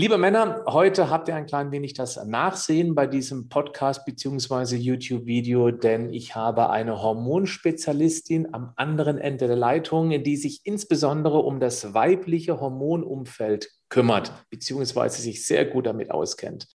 [0.00, 4.76] Liebe Männer, heute habt ihr ein klein wenig das Nachsehen bei diesem Podcast bzw.
[4.76, 11.58] YouTube-Video, denn ich habe eine Hormonspezialistin am anderen Ende der Leitung, die sich insbesondere um
[11.58, 15.08] das weibliche Hormonumfeld kümmert bzw.
[15.08, 16.68] sich sehr gut damit auskennt.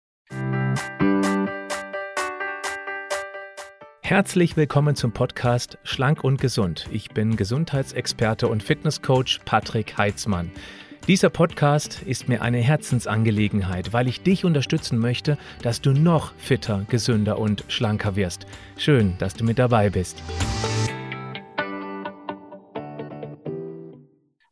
[4.02, 6.90] Herzlich willkommen zum Podcast Schlank und Gesund.
[6.92, 10.52] Ich bin Gesundheitsexperte und Fitnesscoach Patrick Heitzmann.
[11.06, 16.86] Dieser Podcast ist mir eine Herzensangelegenheit, weil ich dich unterstützen möchte, dass du noch fitter,
[16.88, 18.46] gesünder und schlanker wirst.
[18.78, 20.24] Schön, dass du mit dabei bist.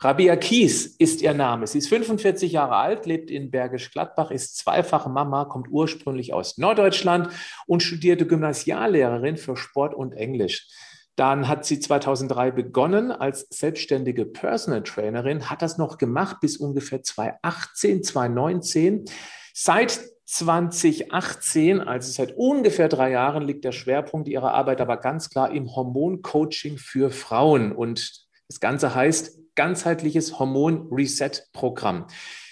[0.02, 1.68] Rabia Kies ist ihr Name.
[1.68, 6.58] Sie ist 45 Jahre alt, lebt in Bergisch Gladbach, ist zweifache Mama, kommt ursprünglich aus
[6.58, 7.30] Norddeutschland
[7.66, 10.68] und studierte Gymnasiallehrerin für Sport und Englisch.
[11.16, 17.04] Dann hat sie 2003 begonnen als selbstständige Personal Trainerin, hat das noch gemacht bis ungefähr
[17.04, 19.06] 2018, 2019.
[19.54, 25.52] Seit 2018, also seit ungefähr drei Jahren, liegt der Schwerpunkt ihrer Arbeit aber ganz klar
[25.52, 27.74] im Hormoncoaching für Frauen.
[27.74, 32.08] Und das Ganze heißt ganzheitliches Hormon-Reset-Programm.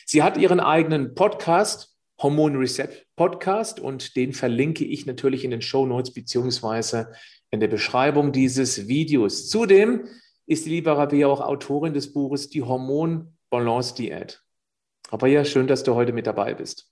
[0.06, 5.62] Sie hat ihren eigenen Podcast, Hormon Reset Podcast, und den verlinke ich natürlich in den
[5.62, 7.14] Show Notes beziehungsweise
[7.52, 9.50] in der Beschreibung dieses Videos.
[9.50, 10.06] Zudem
[10.46, 14.42] ist die liebe Rabia auch Autorin des Buches Die Hormon-Balance-Diät.
[15.12, 16.92] Rabia, schön, dass du heute mit dabei bist.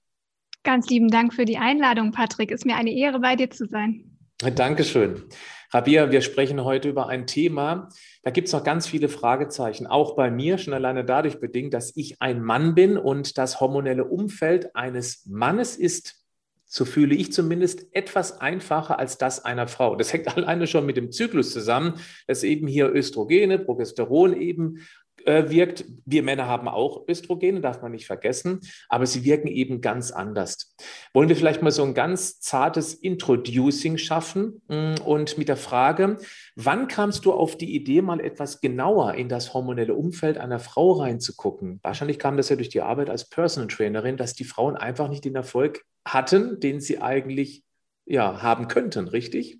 [0.64, 2.52] Ganz lieben Dank für die Einladung, Patrick.
[2.52, 4.18] Ist mir eine Ehre, bei dir zu sein.
[4.40, 5.24] Dankeschön.
[5.72, 7.90] Rabia, wir sprechen heute über ein Thema,
[8.24, 11.96] da gibt es noch ganz viele Fragezeichen, auch bei mir, schon alleine dadurch bedingt, dass
[11.98, 16.27] ich ein Mann bin und das hormonelle Umfeld eines Mannes ist
[16.68, 19.96] so fühle ich zumindest, etwas einfacher als das einer Frau.
[19.96, 21.96] Das hängt alleine schon mit dem Zyklus zusammen,
[22.28, 24.86] dass eben hier Östrogene, Progesteron eben
[25.28, 25.86] äh, wirkt.
[26.06, 30.76] Wir Männer haben auch Östrogene, darf man nicht vergessen, aber sie wirken eben ganz anders.
[31.14, 36.18] Wollen wir vielleicht mal so ein ganz zartes Introducing schaffen mm, und mit der Frage,
[36.56, 40.94] wann kamst du auf die Idee, mal etwas genauer in das hormonelle Umfeld einer Frau
[40.94, 41.80] reinzugucken?
[41.84, 45.26] Wahrscheinlich kam das ja durch die Arbeit als Personal Trainerin, dass die Frauen einfach nicht
[45.26, 47.64] den Erfolg hatten, den sie eigentlich
[48.06, 49.60] ja, haben könnten, richtig?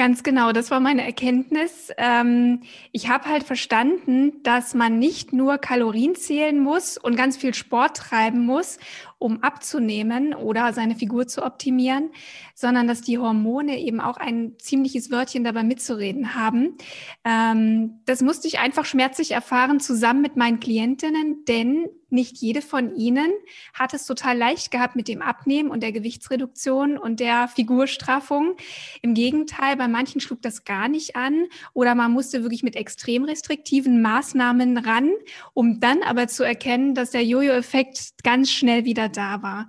[0.00, 1.90] Ganz genau, das war meine Erkenntnis.
[1.98, 7.52] Ähm, ich habe halt verstanden, dass man nicht nur Kalorien zählen muss und ganz viel
[7.52, 8.78] Sport treiben muss,
[9.18, 12.12] um abzunehmen oder seine Figur zu optimieren,
[12.54, 16.78] sondern dass die Hormone eben auch ein ziemliches Wörtchen dabei mitzureden haben.
[17.26, 22.94] Ähm, das musste ich einfach schmerzlich erfahren zusammen mit meinen Klientinnen, denn nicht jede von
[22.94, 23.30] ihnen
[23.74, 28.56] hat es total leicht gehabt mit dem Abnehmen und der Gewichtsreduktion und der Figurstraffung.
[29.02, 33.24] Im Gegenteil, bei manchen schlug das gar nicht an oder man musste wirklich mit extrem
[33.24, 35.10] restriktiven Maßnahmen ran,
[35.54, 39.68] um dann aber zu erkennen, dass der Jojo-Effekt ganz schnell wieder da war.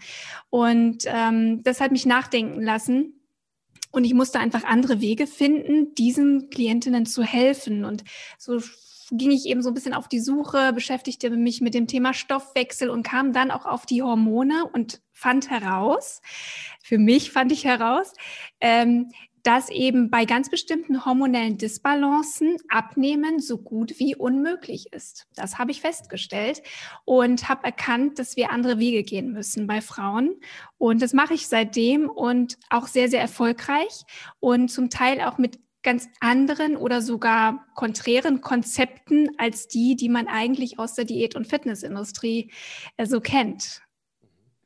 [0.49, 3.13] Und ähm, das hat mich nachdenken lassen.
[3.91, 7.83] Und ich musste einfach andere Wege finden, diesen Klientinnen zu helfen.
[7.83, 8.03] Und
[8.37, 8.59] so
[9.11, 12.89] ging ich eben so ein bisschen auf die Suche, beschäftigte mich mit dem Thema Stoffwechsel
[12.89, 16.21] und kam dann auch auf die Hormone und fand heraus,
[16.81, 18.13] für mich fand ich heraus,
[18.61, 19.11] ähm,
[19.43, 25.27] dass eben bei ganz bestimmten hormonellen Disbalancen Abnehmen so gut wie unmöglich ist.
[25.35, 26.61] Das habe ich festgestellt
[27.05, 30.35] und habe erkannt, dass wir andere Wege gehen müssen bei Frauen.
[30.77, 34.03] Und das mache ich seitdem und auch sehr, sehr erfolgreich
[34.39, 40.27] und zum Teil auch mit ganz anderen oder sogar konträren Konzepten als die, die man
[40.27, 42.51] eigentlich aus der Diät- und Fitnessindustrie
[42.97, 43.81] äh, so kennt.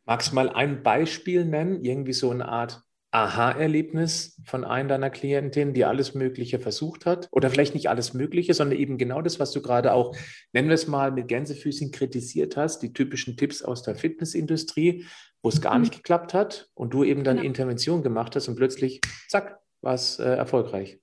[0.06, 2.84] Magst du mal ein Beispiel nennen, irgendwie so eine Art
[3.16, 7.30] Aha-Erlebnis von einer deiner Klientinnen, die alles Mögliche versucht hat?
[7.32, 10.16] Oder vielleicht nicht alles Mögliche, sondern eben genau das, was du gerade auch,
[10.52, 15.06] nennen wir es mal, mit Gänsefüßchen kritisiert hast, die typischen Tipps aus der Fitnessindustrie,
[15.42, 15.82] wo es gar mhm.
[15.82, 17.48] nicht geklappt hat und du eben dann genau.
[17.48, 19.00] Intervention gemacht hast und plötzlich,
[19.30, 21.00] zack, war es äh, erfolgreich.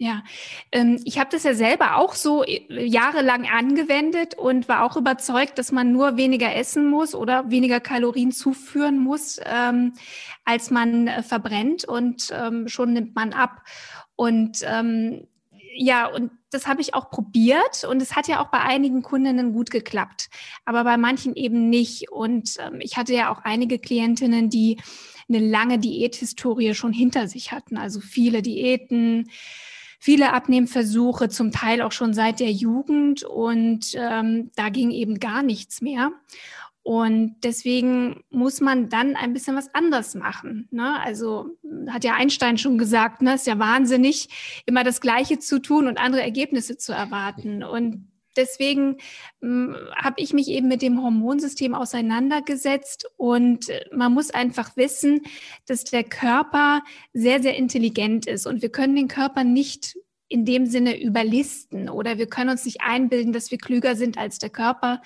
[0.00, 0.22] Ja,
[0.70, 5.58] ähm, ich habe das ja selber auch so äh, jahrelang angewendet und war auch überzeugt,
[5.58, 9.94] dass man nur weniger essen muss oder weniger Kalorien zuführen muss, ähm,
[10.44, 13.62] als man äh, verbrennt und ähm, schon nimmt man ab.
[14.14, 14.64] Und
[15.76, 19.52] ja, und das habe ich auch probiert und es hat ja auch bei einigen Kundinnen
[19.52, 20.28] gut geklappt,
[20.64, 22.10] aber bei manchen eben nicht.
[22.10, 24.80] Und ich hatte ja auch einige Klientinnen, die
[25.28, 29.30] eine lange Diäthistorie schon hinter sich hatten, also viele Diäten
[29.98, 35.42] viele Abnehmversuche, zum Teil auch schon seit der Jugend und ähm, da ging eben gar
[35.42, 36.12] nichts mehr.
[36.88, 40.68] Und deswegen muss man dann ein bisschen was anders machen.
[40.70, 40.98] Ne?
[41.00, 41.50] Also
[41.88, 45.98] hat ja Einstein schon gesagt, ne, ist ja wahnsinnig, immer das Gleiche zu tun und
[45.98, 47.62] andere Ergebnisse zu erwarten.
[47.62, 48.96] Und deswegen
[49.42, 55.20] hm, habe ich mich eben mit dem Hormonsystem auseinandergesetzt und äh, man muss einfach wissen,
[55.66, 56.82] dass der Körper
[57.12, 62.18] sehr, sehr intelligent ist und wir können den Körper nicht in dem Sinne überlisten oder
[62.18, 65.00] wir können uns nicht einbilden, dass wir klüger sind als der Körper,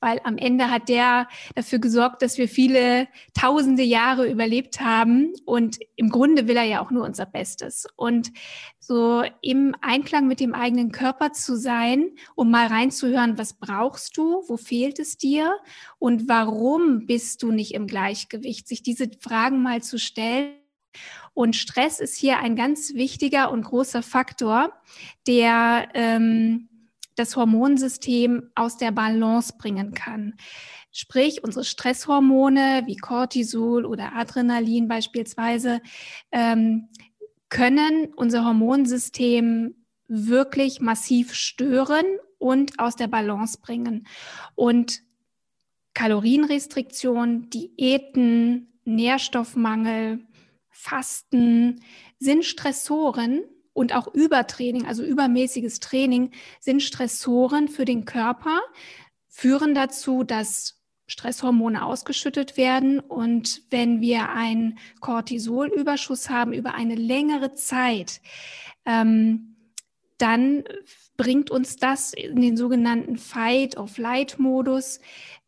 [0.00, 5.78] weil am Ende hat der dafür gesorgt, dass wir viele tausende Jahre überlebt haben und
[5.96, 7.86] im Grunde will er ja auch nur unser Bestes.
[7.96, 8.32] Und
[8.78, 14.42] so im Einklang mit dem eigenen Körper zu sein, um mal reinzuhören, was brauchst du,
[14.46, 15.54] wo fehlt es dir
[15.98, 20.54] und warum bist du nicht im Gleichgewicht, sich diese Fragen mal zu stellen
[21.38, 24.72] und Stress ist hier ein ganz wichtiger und großer Faktor,
[25.28, 26.68] der ähm,
[27.14, 30.34] das Hormonsystem aus der Balance bringen kann.
[30.90, 35.80] Sprich, unsere Stresshormone wie Cortisol oder Adrenalin beispielsweise
[36.32, 36.88] ähm,
[37.50, 39.76] können unser Hormonsystem
[40.08, 42.04] wirklich massiv stören
[42.38, 44.08] und aus der Balance bringen.
[44.56, 45.02] Und
[45.94, 50.26] Kalorienrestriktion, Diäten, Nährstoffmangel,
[50.80, 51.80] Fasten
[52.20, 53.40] sind Stressoren
[53.72, 56.30] und auch Übertraining, also übermäßiges Training,
[56.60, 58.60] sind Stressoren für den Körper,
[59.26, 63.00] führen dazu, dass Stresshormone ausgeschüttet werden.
[63.00, 68.20] Und wenn wir einen Cortisolüberschuss haben über eine längere Zeit,
[68.84, 69.56] ähm,
[70.16, 70.62] dann
[71.16, 75.00] bringt uns das in den sogenannten Fight-of-Light-Modus.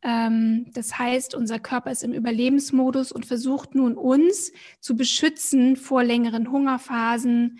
[0.02, 6.02] Ähm, das heißt, unser Körper ist im Überlebensmodus und versucht nun uns zu beschützen vor
[6.02, 7.58] längeren Hungerphasen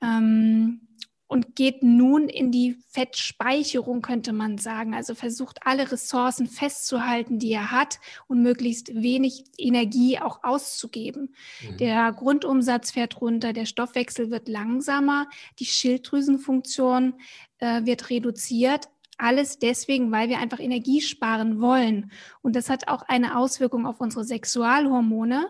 [0.00, 0.80] ähm,
[1.28, 4.94] und geht nun in die Fettspeicherung, könnte man sagen.
[4.94, 7.98] Also versucht alle Ressourcen festzuhalten, die er hat
[8.28, 11.34] und möglichst wenig Energie auch auszugeben.
[11.62, 11.76] Mhm.
[11.78, 15.28] Der Grundumsatz fährt runter, der Stoffwechsel wird langsamer,
[15.58, 17.14] die Schilddrüsenfunktion
[17.58, 22.10] äh, wird reduziert, alles deswegen, weil wir einfach Energie sparen wollen.
[22.42, 25.48] Und das hat auch eine Auswirkung auf unsere Sexualhormone.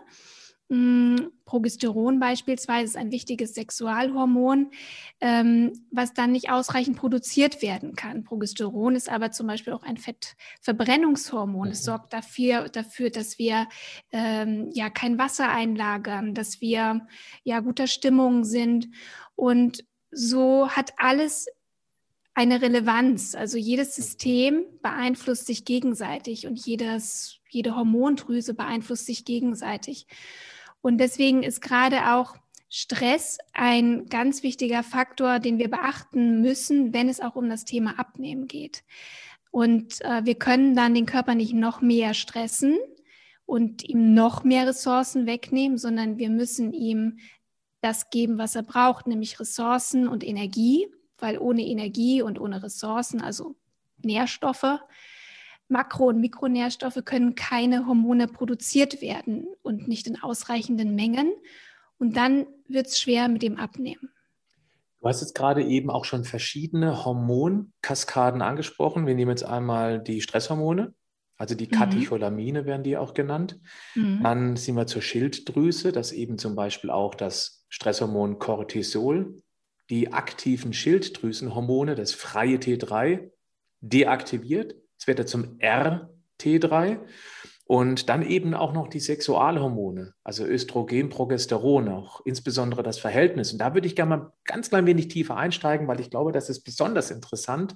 [0.69, 4.71] Hm, Progesteron beispielsweise ist ein wichtiges Sexualhormon,
[5.21, 8.25] ähm, was dann nicht ausreichend produziert werden kann.
[8.25, 11.69] Progesteron ist aber zum Beispiel auch ein Fettverbrennungshormon.
[11.69, 11.85] Es mhm.
[11.85, 13.69] sorgt dafür, dafür dass wir
[14.11, 17.07] ähm, ja kein Wasser einlagern, dass wir
[17.43, 18.89] ja guter Stimmung sind.
[19.35, 21.47] Und so hat alles
[22.37, 23.33] eine Relevanz.
[23.33, 30.05] Also jedes System beeinflusst sich gegenseitig und jedes, jede Hormondrüse beeinflusst sich gegenseitig.
[30.81, 32.35] Und deswegen ist gerade auch
[32.69, 37.97] Stress ein ganz wichtiger Faktor, den wir beachten müssen, wenn es auch um das Thema
[37.97, 38.83] Abnehmen geht.
[39.49, 42.77] Und äh, wir können dann den Körper nicht noch mehr stressen
[43.47, 47.17] und ihm noch mehr Ressourcen wegnehmen, sondern wir müssen ihm
[47.81, 53.21] das geben, was er braucht, nämlich Ressourcen und Energie weil ohne Energie und ohne Ressourcen,
[53.21, 53.55] also
[54.03, 54.79] Nährstoffe,
[55.69, 61.33] Makro- und Mikronährstoffe können keine Hormone produziert werden und nicht in ausreichenden Mengen.
[61.97, 64.09] Und dann wird es schwer mit dem Abnehmen.
[65.01, 69.07] Du hast jetzt gerade eben auch schon verschiedene Hormonkaskaden angesprochen.
[69.07, 70.93] Wir nehmen jetzt einmal die Stresshormone,
[71.37, 71.71] also die mhm.
[71.71, 73.59] Katecholamine werden die auch genannt.
[73.95, 74.21] Mhm.
[74.23, 79.41] Dann sind wir zur Schilddrüse, das eben zum Beispiel auch das Stresshormon Cortisol
[79.89, 83.29] die aktiven Schilddrüsenhormone, das freie T3,
[83.81, 84.75] deaktiviert.
[84.99, 86.99] Es wird er zum RT3
[87.67, 93.51] und dann eben auch noch die Sexualhormone, also Östrogen, Progesteron, auch insbesondere das Verhältnis.
[93.51, 96.49] Und da würde ich gerne mal ganz klein wenig tiefer einsteigen, weil ich glaube, das
[96.49, 97.75] ist besonders interessant.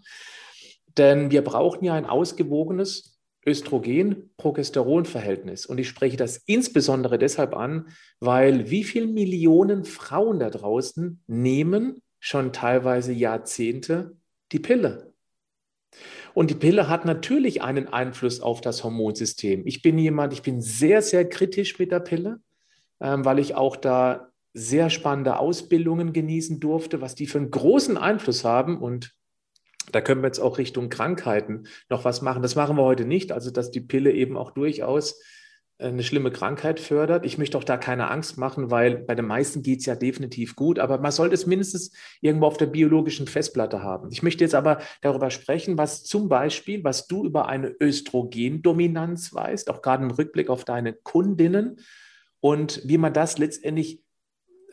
[0.98, 3.11] Denn wir brauchen ja ein ausgewogenes
[3.45, 5.65] Östrogen-Progesteron-Verhältnis.
[5.65, 7.88] Und ich spreche das insbesondere deshalb an,
[8.19, 14.17] weil wie viele Millionen Frauen da draußen nehmen schon teilweise Jahrzehnte
[14.51, 15.12] die Pille.
[16.33, 19.63] Und die Pille hat natürlich einen Einfluss auf das Hormonsystem.
[19.65, 22.39] Ich bin jemand, ich bin sehr, sehr kritisch mit der Pille,
[23.01, 27.98] ähm, weil ich auch da sehr spannende Ausbildungen genießen durfte, was die für einen großen
[27.98, 28.77] Einfluss haben.
[28.77, 29.13] Und
[29.91, 32.41] da können wir jetzt auch Richtung Krankheiten noch was machen.
[32.41, 33.31] Das machen wir heute nicht.
[33.31, 35.19] Also, dass die Pille eben auch durchaus
[35.81, 37.25] äh, eine schlimme Krankheit fördert.
[37.25, 40.55] Ich möchte auch da keine Angst machen, weil bei den meisten geht es ja definitiv
[40.55, 44.10] gut, aber man sollte es mindestens irgendwo auf der biologischen Festplatte haben.
[44.12, 49.69] Ich möchte jetzt aber darüber sprechen, was zum Beispiel, was du über eine Östrogendominanz weißt,
[49.69, 51.79] auch gerade im Rückblick auf deine Kundinnen
[52.39, 54.01] und wie man das letztendlich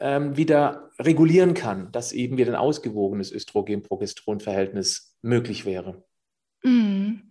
[0.01, 6.05] ähm, wieder regulieren kann, dass eben wieder ein ausgewogenes Östrogen-Progesteron-Verhältnis möglich wäre.
[6.63, 7.31] Mm.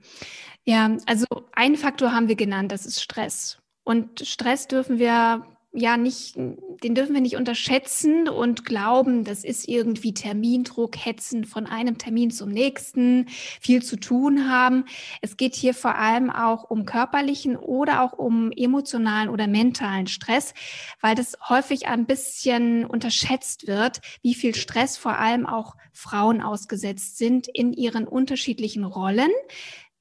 [0.66, 3.60] Ja, also einen Faktor haben wir genannt, das ist Stress.
[3.84, 9.68] Und Stress dürfen wir ja nicht, den dürfen wir nicht unterschätzen und glauben, das ist
[9.68, 14.86] irgendwie Termindruck, Hetzen von einem Termin zum nächsten, viel zu tun haben.
[15.22, 20.54] Es geht hier vor allem auch um körperlichen oder auch um emotionalen oder mentalen Stress,
[21.02, 27.18] weil das häufig ein bisschen unterschätzt wird, wie viel Stress vor allem auch Frauen ausgesetzt
[27.18, 29.32] sind in ihren unterschiedlichen Rollen.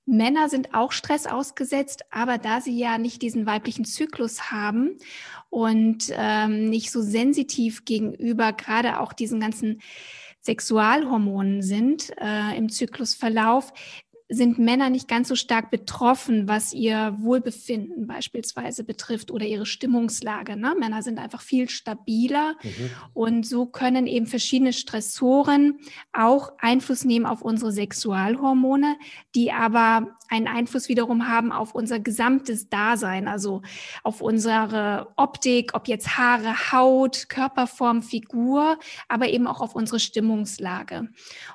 [0.07, 4.97] Männer sind auch Stress ausgesetzt, aber da sie ja nicht diesen weiblichen Zyklus haben
[5.51, 9.81] und ähm, nicht so sensitiv gegenüber gerade auch diesen ganzen
[10.47, 13.73] Sexualhormonen sind äh, im Zyklusverlauf,
[14.28, 20.56] sind Männer nicht ganz so stark betroffen, was ihr Wohlbefinden beispielsweise betrifft oder ihre Stimmungslage.
[20.56, 20.75] Ne?
[20.78, 22.90] Männer sind einfach viel stabiler mhm.
[23.14, 25.78] und so können eben verschiedene Stressoren
[26.12, 28.97] auch Einfluss nehmen auf unsere Sexualhormone,
[29.37, 33.62] die aber einen Einfluss wiederum haben auf unser gesamtes Dasein, also
[34.02, 38.78] auf unsere Optik, ob jetzt Haare, Haut, Körperform, Figur,
[39.09, 41.09] aber eben auch auf unsere Stimmungslage.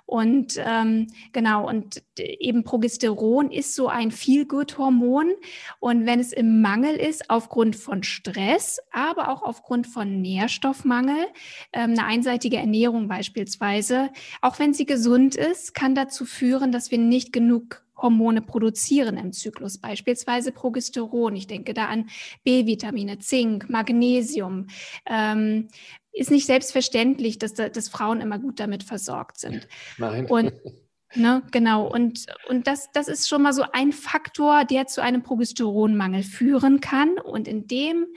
[0.06, 5.32] Und ähm, genau, und eben Progesteron ist so ein Feel-Good-Hormon.
[5.80, 11.28] Und wenn es im Mangel ist, aufgrund von Stress, aber auch aufgrund von Nährstoffmangel,
[11.74, 14.10] ähm, eine einseitige Ernährung beispielsweise,
[14.42, 19.32] auch wenn sie gesund ist, kann dazu führen, dass wir nicht genug Hormone produzieren im
[19.32, 21.36] Zyklus, beispielsweise Progesteron.
[21.36, 22.10] Ich denke da an
[22.44, 24.68] B-Vitamine, Zink, Magnesium.
[25.06, 25.68] Ähm,
[26.14, 29.68] ist nicht selbstverständlich, dass, dass Frauen immer gut damit versorgt sind.
[29.98, 30.26] Nein.
[30.26, 30.54] Und
[31.16, 31.88] Ne, genau.
[31.88, 36.80] Und, und das, das ist schon mal so ein Faktor, der zu einem Progesteronmangel führen
[36.80, 37.20] kann.
[37.20, 38.08] Und in dem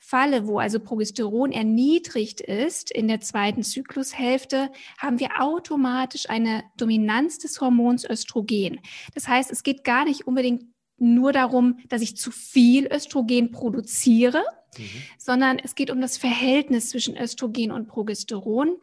[0.00, 7.38] Falle, wo also Progesteron erniedrigt ist in der zweiten Zyklushälfte, haben wir automatisch eine Dominanz
[7.38, 8.80] des Hormons Östrogen.
[9.14, 10.64] Das heißt, es geht gar nicht unbedingt
[10.96, 14.42] nur darum, dass ich zu viel Östrogen produziere,
[14.78, 14.84] mhm.
[15.18, 18.76] sondern es geht um das Verhältnis zwischen Östrogen und Progesteron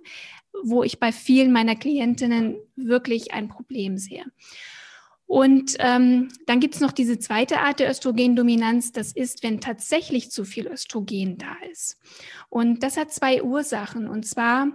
[0.64, 4.26] wo ich bei vielen meiner Klientinnen wirklich ein Problem sehe.
[5.28, 8.92] Und ähm, dann gibt es noch diese zweite Art der Östrogendominanz.
[8.92, 11.98] Das ist, wenn tatsächlich zu viel Östrogen da ist.
[12.50, 14.08] Und das hat zwei Ursachen.
[14.08, 14.68] Und zwar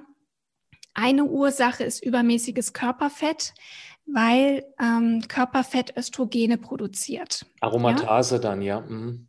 [0.93, 3.55] eine Ursache ist übermäßiges Körperfett,
[4.07, 7.47] weil ähm, Körperfett Östrogene produziert.
[7.61, 8.41] Aromatase ja?
[8.41, 8.81] dann, ja.
[8.81, 9.29] Mhm.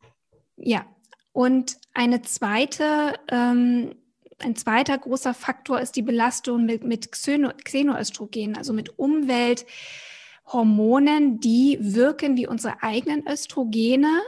[0.58, 0.86] Ja.
[1.34, 3.96] Und eine zweite ähm,
[4.41, 12.36] ein zweiter großer Faktor ist die Belastung mit, mit Xenoöstrogen, also mit Umwelthormonen, die wirken
[12.38, 14.21] wie unsere eigenen Östrogene.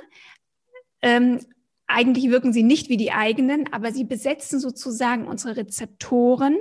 [1.02, 1.40] Ähm,
[1.88, 6.58] eigentlich wirken sie nicht wie die eigenen, aber sie besetzen sozusagen unsere Rezeptoren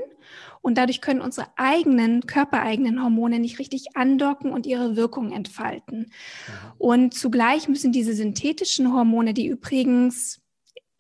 [0.61, 6.13] und dadurch können unsere eigenen, körpereigenen Hormone nicht richtig andocken und ihre Wirkung entfalten.
[6.49, 6.75] Ja.
[6.79, 10.42] Und zugleich müssen diese synthetischen Hormone, die übrigens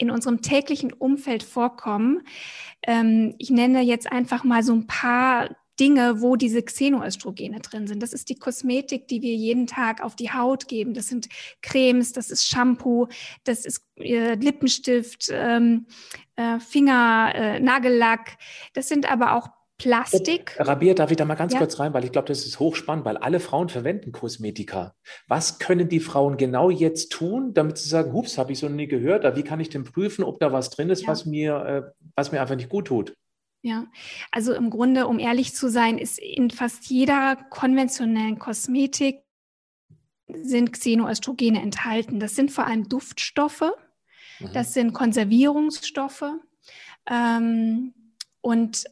[0.03, 2.23] in unserem täglichen Umfeld vorkommen.
[2.83, 5.49] Ähm, ich nenne jetzt einfach mal so ein paar
[5.81, 8.03] Dinge, wo diese Xenoöstrogene drin sind.
[8.03, 10.93] Das ist die Kosmetik, die wir jeden Tag auf die Haut geben.
[10.93, 11.29] Das sind
[11.63, 13.09] Cremes, das ist Shampoo,
[13.45, 15.87] das ist äh, Lippenstift, ähm,
[16.37, 18.37] äh, Finger, äh, Nagellack.
[18.75, 19.49] Das sind aber auch
[19.83, 20.55] Plastik.
[20.57, 21.59] Äh, Rabia, darf ich da mal ganz ja?
[21.59, 24.95] kurz rein, weil ich glaube, das ist hochspannend, weil alle Frauen verwenden Kosmetika.
[25.27, 28.87] Was können die Frauen genau jetzt tun, damit sie sagen, hups, habe ich so nie
[28.87, 31.09] gehört, aber wie kann ich denn prüfen, ob da was drin ist, ja.
[31.09, 33.15] was, mir, äh, was mir einfach nicht gut tut?
[33.63, 33.87] Ja,
[34.33, 39.21] also im Grunde, um ehrlich zu sein, ist in fast jeder konventionellen Kosmetik
[40.43, 42.19] sind Xenoöstrogene enthalten.
[42.19, 43.73] Das sind vor allem Duftstoffe,
[44.41, 44.53] mhm.
[44.53, 46.25] das sind Konservierungsstoffe
[47.09, 47.95] ähm,
[48.41, 48.85] und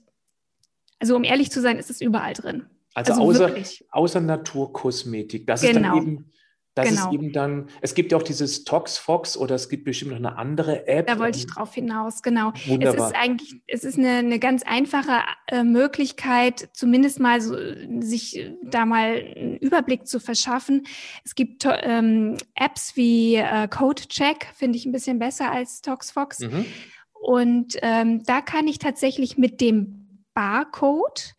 [1.01, 2.67] also um ehrlich zu sein, ist es überall drin.
[2.95, 3.55] Also, also außer,
[3.91, 5.47] außer Naturkosmetik.
[5.47, 5.71] Das genau.
[5.71, 5.97] ist dann genau.
[5.97, 6.33] eben,
[6.75, 7.07] das genau.
[7.07, 10.37] ist eben dann, es gibt ja auch dieses ToxFox oder es gibt bestimmt noch eine
[10.37, 11.07] andere App.
[11.07, 12.53] Da wollte ich drauf hinaus, genau.
[12.67, 13.07] Wunderbar.
[13.07, 17.57] Es ist eigentlich, es ist eine, eine ganz einfache äh, Möglichkeit, zumindest mal so,
[18.01, 20.87] sich da mal einen Überblick zu verschaffen.
[21.25, 26.41] Es gibt ähm, Apps wie äh, CodeCheck, finde ich ein bisschen besser als ToxFox.
[26.41, 26.67] Mhm.
[27.13, 30.00] Und ähm, da kann ich tatsächlich mit dem
[30.35, 31.35] Barcode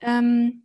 [0.00, 0.62] ähm,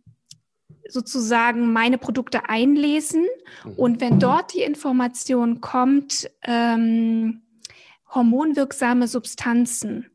[0.88, 3.26] sozusagen meine Produkte einlesen.
[3.64, 3.72] Mhm.
[3.72, 7.42] Und wenn dort die Information kommt, ähm,
[8.14, 10.10] hormonwirksame Substanzen,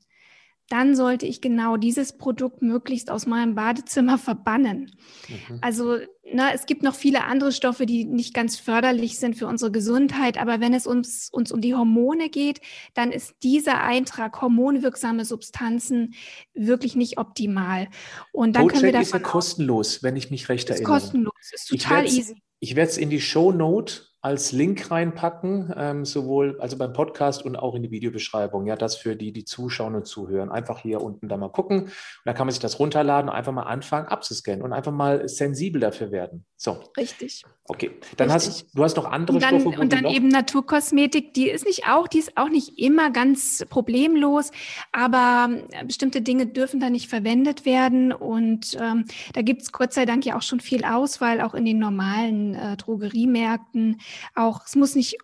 [0.71, 4.91] dann sollte ich genau dieses Produkt möglichst aus meinem Badezimmer verbannen.
[5.27, 5.57] Mhm.
[5.59, 5.97] Also
[6.33, 10.37] na, es gibt noch viele andere Stoffe, die nicht ganz förderlich sind für unsere Gesundheit,
[10.37, 12.61] aber wenn es uns, uns um die Hormone geht,
[12.93, 16.13] dann ist dieser Eintrag hormonwirksame Substanzen
[16.53, 17.89] wirklich nicht optimal.
[18.31, 20.93] Und dann können wir davon ist ja kostenlos, wenn ich mich recht ist erinnere.
[20.93, 22.41] Kostenlos, ist total ich easy.
[22.59, 27.43] Ich werde es in die Show Note als Link reinpacken, ähm, sowohl also beim Podcast
[27.43, 28.67] und auch in die Videobeschreibung.
[28.67, 30.51] Ja, das für die, die zuschauen und zuhören.
[30.51, 31.85] Einfach hier unten da mal gucken.
[31.85, 31.91] Und
[32.25, 35.81] dann kann man sich das runterladen und einfach mal anfangen abzuscannen und einfach mal sensibel
[35.81, 36.45] dafür werden.
[36.55, 36.83] So.
[36.95, 37.43] Richtig.
[37.65, 37.89] Okay.
[38.17, 38.51] Dann Richtig.
[38.51, 39.79] hast du hast noch andere und dann, Stoffe.
[39.79, 44.51] Und dann eben Naturkosmetik, die ist nicht auch, die ist auch nicht immer ganz problemlos,
[44.91, 48.11] aber äh, bestimmte Dinge dürfen da nicht verwendet werden.
[48.11, 51.65] Und ähm, da gibt es Gott sei Dank ja auch schon viel Auswahl, auch in
[51.65, 53.99] den normalen äh, Drogeriemärkten.
[54.35, 55.17] Auch es muss nicht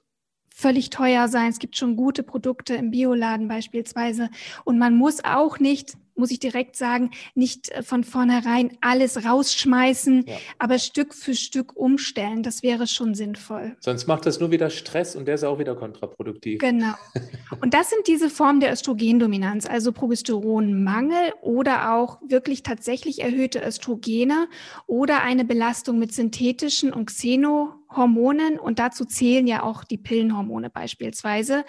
[0.53, 1.49] völlig teuer sein.
[1.49, 4.29] Es gibt schon gute Produkte im Bioladen beispielsweise.
[4.65, 10.25] Und man muss auch nicht muss ich direkt sagen, nicht äh, von vornherein alles rausschmeißen,
[10.27, 10.35] ja.
[10.59, 12.43] aber Stück für Stück umstellen.
[12.43, 13.77] Das wäre schon sinnvoll.
[13.79, 16.59] Sonst macht das nur wieder Stress und der ist auch wieder kontraproduktiv.
[16.59, 16.93] Genau.
[17.61, 24.47] Und das sind diese Formen der Östrogendominanz, also Progesteronmangel oder auch wirklich tatsächlich erhöhte Östrogene
[24.85, 30.69] oder eine Belastung mit synthetischen und Xeno Hormonen und dazu zählen ja auch die Pillenhormone
[30.69, 31.65] beispielsweise.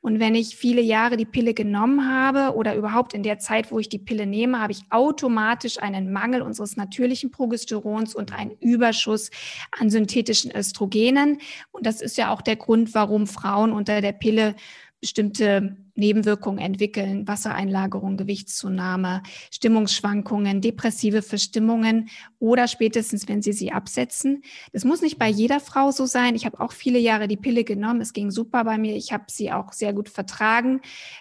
[0.00, 3.78] Und wenn ich viele Jahre die Pille genommen habe oder überhaupt in der Zeit, wo
[3.78, 9.30] ich die Pille nehme, habe ich automatisch einen Mangel unseres natürlichen Progesterons und einen Überschuss
[9.78, 11.38] an synthetischen Östrogenen.
[11.70, 14.54] Und das ist ja auch der Grund, warum Frauen unter der Pille
[15.00, 24.42] bestimmte Nebenwirkungen entwickeln, Wassereinlagerung, Gewichtszunahme, Stimmungsschwankungen, depressive Verstimmungen oder spätestens, wenn sie sie absetzen.
[24.72, 26.34] Das muss nicht bei jeder Frau so sein.
[26.34, 28.00] Ich habe auch viele Jahre die Pille genommen.
[28.00, 28.96] Es ging super bei mir.
[28.96, 30.80] Ich habe sie auch sehr gut vertragen.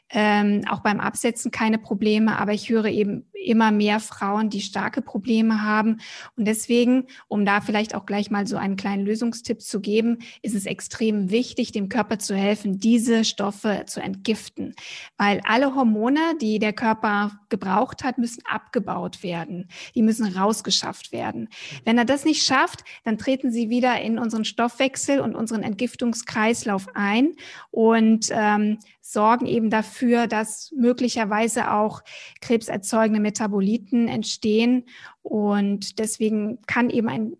[0.09, 2.39] Ähm, auch beim Absetzen keine Probleme.
[2.39, 5.97] Aber ich höre eben immer mehr Frauen, die starke Probleme haben.
[6.35, 10.55] Und deswegen, um da vielleicht auch gleich mal so einen kleinen Lösungstipp zu geben, ist
[10.55, 14.68] es extrem wichtig, dem Körper zu helfen, diese Stoffe zu entgiften.
[15.17, 19.69] Weil alle Hormone, die der Körper gebraucht hat, müssen abgebaut werden.
[19.95, 21.49] Die müssen rausgeschafft werden.
[21.85, 26.87] Wenn er das nicht schafft, dann treten sie wieder in unseren Stoffwechsel und unseren Entgiftungskreislauf
[26.93, 27.35] ein
[27.71, 32.01] und ähm, sorgen eben dafür, dass möglicherweise auch
[32.41, 34.85] krebserzeugende Metaboliten entstehen.
[35.21, 37.33] Und deswegen kann eben ein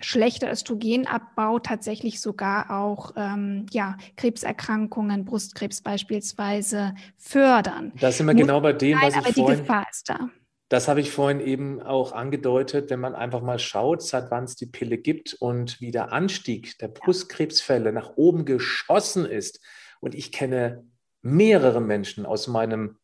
[0.00, 7.92] schlechter Östrogenabbau tatsächlich sogar auch ähm, ja, Krebserkrankungen, Brustkrebs beispielsweise fördern.
[8.00, 10.30] Das sind wir genau bei dem, was ich aber vorhin, die Gefahr ist da.
[10.70, 14.54] Das habe ich vorhin eben auch angedeutet, wenn man einfach mal schaut, seit wann es
[14.54, 19.60] die Pille gibt und wie der Anstieg der Brustkrebsfälle nach oben geschossen ist.
[19.98, 20.84] Und ich kenne
[21.22, 22.98] mehrere Menschen aus meinem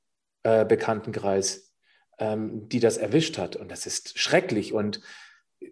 [0.44, 1.74] äh, Bekanntenkreis,
[2.18, 3.56] ähm, die das erwischt hat.
[3.56, 4.72] Und das ist schrecklich.
[4.72, 5.00] Und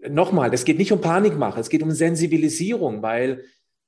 [0.08, 3.44] nochmal, es geht nicht um Panikmache, es geht um Sensibilisierung, weil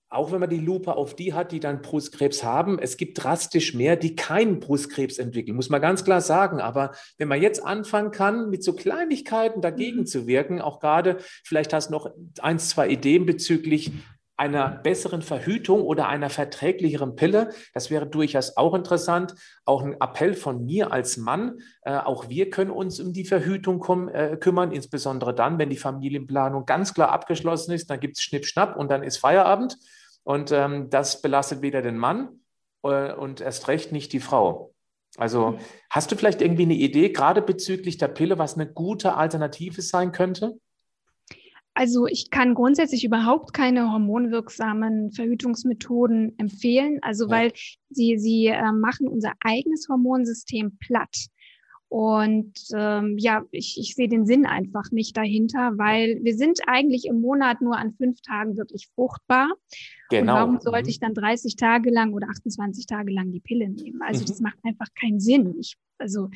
[0.08, 3.74] auch wenn man die Lupe auf die hat, die dann Brustkrebs haben, es gibt drastisch
[3.74, 6.60] mehr, die keinen Brustkrebs entwickeln, muss man ganz klar sagen.
[6.60, 10.06] Aber wenn man jetzt anfangen kann, mit so Kleinigkeiten dagegen mhm.
[10.06, 13.90] zu wirken, auch gerade, vielleicht hast du noch ein, zwei Ideen bezüglich
[14.36, 17.50] einer besseren Verhütung oder einer verträglicheren Pille.
[17.72, 19.34] Das wäre durchaus auch interessant.
[19.64, 21.58] Auch ein Appell von mir als Mann.
[21.82, 26.66] Äh, auch wir können uns um die Verhütung äh, kümmern, insbesondere dann, wenn die Familienplanung
[26.66, 27.88] ganz klar abgeschlossen ist.
[27.88, 29.78] Dann gibt es Schnipp, Schnapp und dann ist Feierabend.
[30.22, 32.40] Und ähm, das belastet weder den Mann
[32.82, 34.74] äh, und erst recht nicht die Frau.
[35.16, 35.58] Also mhm.
[35.88, 40.12] hast du vielleicht irgendwie eine Idee, gerade bezüglich der Pille, was eine gute Alternative sein
[40.12, 40.58] könnte?
[41.76, 47.52] Also ich kann grundsätzlich überhaupt keine hormonwirksamen Verhütungsmethoden empfehlen, also weil
[47.90, 51.14] sie, sie äh, machen unser eigenes Hormonsystem platt.
[51.88, 57.04] Und ähm, ja, ich, ich sehe den Sinn einfach nicht dahinter, weil wir sind eigentlich
[57.04, 59.52] im Monat nur an fünf Tagen wirklich fruchtbar.
[60.08, 60.32] Genau.
[60.32, 60.90] Und warum sollte mhm.
[60.90, 64.00] ich dann 30 Tage lang oder 28 Tage lang die Pille nehmen?
[64.00, 64.26] Also mhm.
[64.28, 65.54] das macht einfach keinen Sinn.
[65.60, 66.30] Ich, also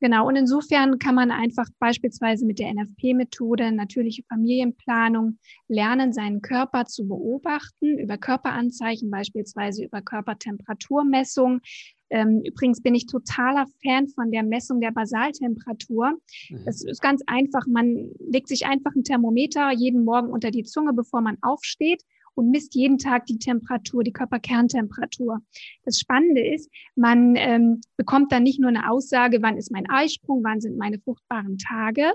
[0.00, 6.86] Genau, und insofern kann man einfach beispielsweise mit der NFP-Methode, natürliche Familienplanung, lernen, seinen Körper
[6.86, 11.60] zu beobachten, über Körperanzeichen, beispielsweise über Körpertemperaturmessung.
[12.08, 16.18] Ähm, übrigens bin ich totaler Fan von der Messung der Basaltemperatur.
[16.48, 16.64] Mhm.
[16.64, 17.66] Das ist ganz einfach.
[17.66, 22.02] Man legt sich einfach ein Thermometer jeden Morgen unter die Zunge, bevor man aufsteht
[22.34, 25.40] und misst jeden Tag die Temperatur, die Körperkerntemperatur.
[25.84, 30.42] Das Spannende ist, man ähm, bekommt dann nicht nur eine Aussage, wann ist mein Eisprung,
[30.44, 32.12] wann sind meine fruchtbaren Tage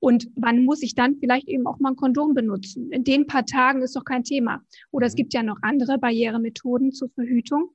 [0.00, 2.90] und wann muss ich dann vielleicht eben auch mal ein Kondom benutzen.
[2.92, 4.62] In den paar Tagen ist doch kein Thema.
[4.90, 5.16] Oder es mhm.
[5.16, 7.70] gibt ja noch andere Barrieremethoden zur Verhütung.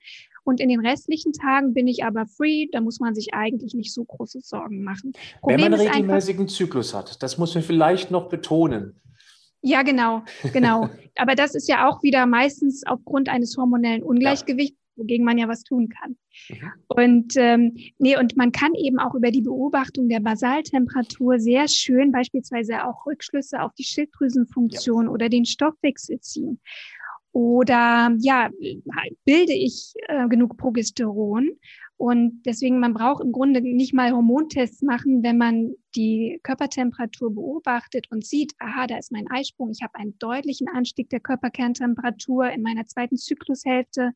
[0.45, 3.93] Und in den restlichen Tagen bin ich aber free, da muss man sich eigentlich nicht
[3.93, 5.13] so große Sorgen machen.
[5.39, 8.95] Problem Wenn man einen regelmäßigen einfach, Zyklus hat, das muss man vielleicht noch betonen.
[9.63, 10.89] Ja, genau, genau.
[11.15, 15.01] Aber das ist ja auch wieder meistens aufgrund eines hormonellen Ungleichgewichts, ja.
[15.01, 16.17] wogegen man ja was tun kann.
[16.49, 16.71] Mhm.
[16.87, 22.11] Und ähm, nee, und man kann eben auch über die Beobachtung der Basaltemperatur sehr schön
[22.11, 25.11] beispielsweise auch Rückschlüsse auf die Schilddrüsenfunktion ja.
[25.11, 26.59] oder den Stoffwechsel ziehen.
[27.31, 28.51] Oder ja,
[29.25, 31.49] bilde ich äh, genug Progesteron?
[32.03, 38.11] Und deswegen, man braucht im Grunde nicht mal Hormontests machen, wenn man die Körpertemperatur beobachtet
[38.11, 42.61] und sieht, aha, da ist mein Eisprung, ich habe einen deutlichen Anstieg der Körperkerntemperatur in
[42.61, 44.11] meiner zweiten Zyklushälfte.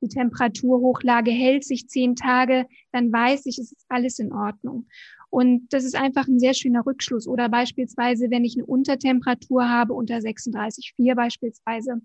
[0.00, 4.86] Die Temperaturhochlage hält sich zehn Tage, dann weiß ich, es ist alles in Ordnung.
[5.28, 7.26] Und das ist einfach ein sehr schöner Rückschluss.
[7.26, 12.00] Oder beispielsweise, wenn ich eine Untertemperatur habe, unter 36,4 beispielsweise,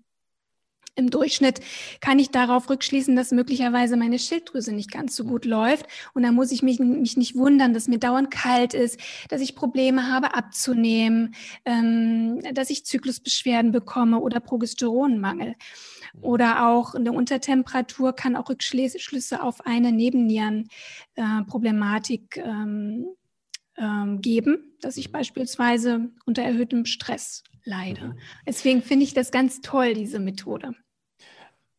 [0.96, 1.60] im Durchschnitt
[2.00, 5.86] kann ich darauf rückschließen, dass möglicherweise meine Schilddrüse nicht ganz so gut läuft.
[6.14, 9.56] Und da muss ich mich, mich nicht wundern, dass mir dauernd kalt ist, dass ich
[9.56, 15.48] Probleme habe abzunehmen, ähm, dass ich Zyklusbeschwerden bekomme oder Progesteronmangel.
[15.48, 15.54] Mhm.
[16.22, 23.06] Oder auch eine Untertemperatur kann auch Rückschlüsse auf eine Nebennierenproblematik äh, ähm,
[23.76, 25.12] ähm, geben, dass ich mhm.
[25.12, 28.08] beispielsweise unter erhöhtem Stress leide.
[28.08, 28.18] Mhm.
[28.46, 30.74] Deswegen finde ich das ganz toll, diese Methode.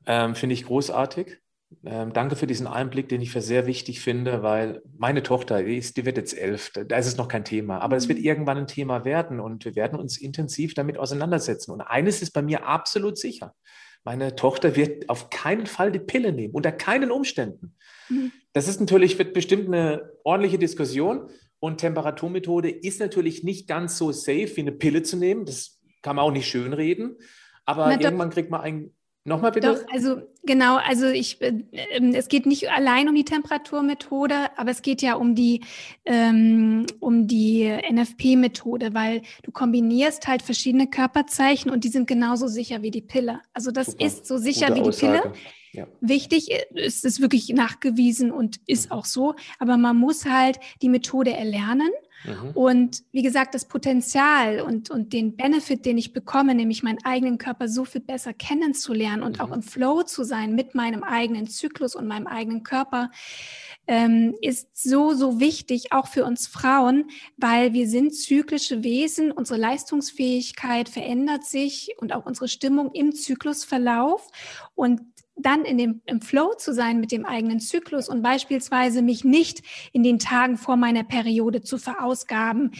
[0.05, 1.39] Ähm, finde ich großartig.
[1.83, 5.77] Ähm, danke für diesen Einblick, den ich für sehr wichtig finde, weil meine Tochter, die,
[5.77, 8.25] ist, die wird jetzt elf, da ist es noch kein Thema, aber es wird mhm.
[8.25, 11.71] irgendwann ein Thema werden und wir werden uns intensiv damit auseinandersetzen.
[11.71, 13.55] Und eines ist bei mir absolut sicher.
[14.03, 17.75] Meine Tochter wird auf keinen Fall die Pille nehmen, unter keinen Umständen.
[18.09, 18.31] Mhm.
[18.53, 24.11] Das ist natürlich, wird bestimmt eine ordentliche Diskussion und Temperaturmethode ist natürlich nicht ganz so
[24.11, 25.45] safe wie eine Pille zu nehmen.
[25.45, 27.17] Das kann man auch nicht schönreden.
[27.65, 28.91] Aber Na, irgendwann kriegt man ein
[29.27, 29.67] Nochmal bitte?
[29.73, 31.53] Doch, also genau, also ich, äh,
[32.13, 35.61] es geht nicht allein um die Temperaturmethode, aber es geht ja um die,
[36.05, 42.83] ähm, um die NFP-Methode, weil du kombinierst halt verschiedene Körperzeichen und die sind genauso sicher
[42.83, 43.41] wie die Pille.
[43.51, 44.05] Also das Super.
[44.05, 45.21] ist so sicher Gute wie die Aussage.
[45.21, 45.33] Pille.
[45.73, 45.87] Ja.
[45.99, 48.91] Wichtig ist es wirklich nachgewiesen und ist mhm.
[48.91, 51.89] auch so, aber man muss halt die Methode erlernen
[52.25, 52.51] Mhm.
[52.53, 57.37] Und wie gesagt, das Potenzial und, und den Benefit, den ich bekomme, nämlich meinen eigenen
[57.37, 59.45] Körper so viel besser kennenzulernen und mhm.
[59.45, 63.11] auch im Flow zu sein mit meinem eigenen Zyklus und meinem eigenen Körper,
[63.87, 69.59] ähm, ist so, so wichtig, auch für uns Frauen, weil wir sind zyklische Wesen, unsere
[69.59, 74.27] Leistungsfähigkeit verändert sich und auch unsere Stimmung im Zyklusverlauf.
[74.73, 75.01] Und
[75.37, 79.61] dann in dem, im Flow zu sein mit dem eigenen Zyklus und beispielsweise mich nicht
[79.91, 82.71] in den Tagen vor meiner Periode zu verausgaben,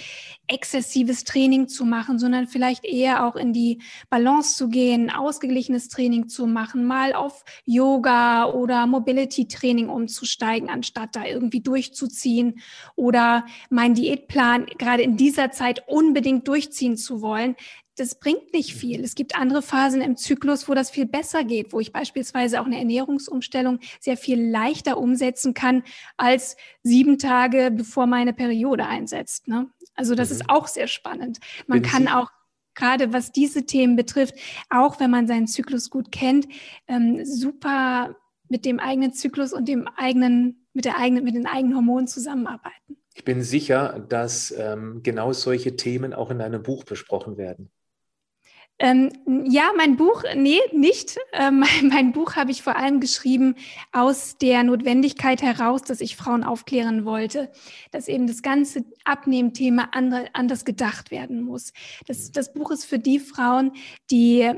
[0.48, 6.30] exzessives Training zu machen, sondern vielleicht eher auch in die Balance zu gehen, ausgeglichenes Training
[6.30, 12.60] zu machen, mal auf Yoga oder Mobility Training umzusteigen, anstatt da irgendwie durchzuziehen
[12.96, 17.56] oder meinen Diätplan gerade in dieser Zeit unbedingt durchziehen zu wollen
[17.96, 18.80] das bringt nicht mhm.
[18.80, 19.04] viel.
[19.04, 22.66] Es gibt andere Phasen im Zyklus, wo das viel besser geht, wo ich beispielsweise auch
[22.66, 25.84] eine Ernährungsumstellung sehr viel leichter umsetzen kann
[26.18, 29.48] als sieben Tage, bevor meine Periode einsetzt.
[29.48, 29.70] Ne?
[29.96, 30.36] Also das mhm.
[30.36, 31.40] ist auch sehr spannend.
[31.68, 32.30] Man Bin kann auch
[32.76, 34.36] gerade was diese Themen betrifft,
[34.70, 36.48] auch wenn man seinen Zyklus gut kennt,
[36.88, 38.16] ähm, super
[38.50, 42.98] mit dem eigenen Zyklus und dem eigenen, mit der eigenen, mit den eigenen Hormonen zusammenarbeiten.
[43.14, 47.72] Ich bin sicher, dass ähm, genau solche Themen auch in deinem Buch besprochen werden.
[48.78, 49.10] Ähm,
[49.46, 51.18] ja, mein Buch, nee, nicht.
[51.32, 53.56] Ähm, mein Buch habe ich vor allem geschrieben
[53.92, 57.52] aus der Notwendigkeit heraus, dass ich Frauen aufklären wollte,
[57.92, 59.90] dass eben das ganze Abnehmthema
[60.34, 61.72] anders gedacht werden muss.
[62.08, 63.72] Das, das Buch ist für die Frauen,
[64.12, 64.52] die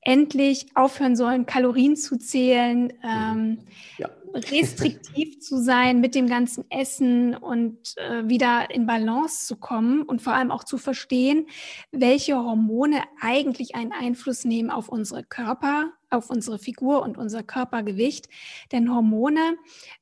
[0.00, 3.58] endlich aufhören sollen, Kalorien zu zählen, ähm,
[3.98, 4.10] ja.
[4.34, 10.20] Restriktiv zu sein mit dem ganzen Essen und äh, wieder in Balance zu kommen und
[10.20, 11.46] vor allem auch zu verstehen,
[11.92, 18.28] welche Hormone eigentlich einen Einfluss nehmen auf unsere Körper, auf unsere Figur und unser Körpergewicht.
[18.72, 19.56] Denn Hormone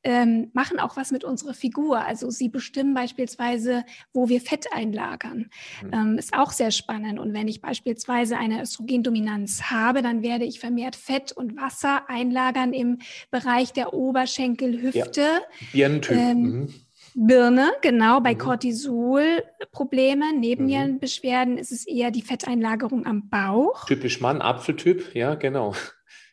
[0.05, 2.05] ähm, machen auch was mit unserer Figur.
[2.05, 5.51] Also sie bestimmen beispielsweise, wo wir Fett einlagern.
[5.83, 5.90] Mhm.
[5.92, 7.18] Ähm, ist auch sehr spannend.
[7.18, 12.72] Und wenn ich beispielsweise eine Östrogendominanz habe, dann werde ich vermehrt Fett und Wasser einlagern
[12.72, 12.98] im
[13.31, 15.27] Bereich der Oberschenkel, Hüfte.
[15.72, 15.88] Ja.
[15.88, 16.75] Ähm, mhm.
[17.14, 18.20] Birne, genau.
[18.20, 18.38] Bei mhm.
[18.38, 23.85] Cortisol-Problemen, Nebennierenbeschwerden ist es eher die Fetteinlagerung am Bauch.
[23.87, 25.75] Typisch Mann, Apfeltyp, ja, genau.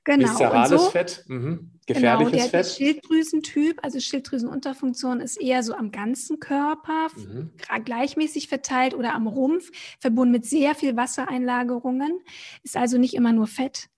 [0.09, 0.31] Genau.
[0.31, 1.69] Viszerales so, Fett, mhm.
[1.85, 2.53] gefährliches genau, der, Fett.
[2.53, 7.51] Der Schilddrüsentyp, also Schilddrüsenunterfunktion, ist eher so am ganzen Körper, mhm.
[7.85, 9.69] gleichmäßig verteilt oder am Rumpf,
[9.99, 12.21] verbunden mit sehr viel Wassereinlagerungen,
[12.63, 13.89] ist also nicht immer nur Fett.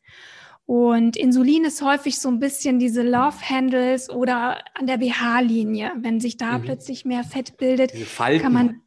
[0.66, 5.94] Und Insulin ist häufig so ein bisschen diese Love Handles oder an der BH-Linie.
[5.98, 6.64] Wenn sich da mhm.
[6.64, 8.82] plötzlich mehr Fett bildet, kann man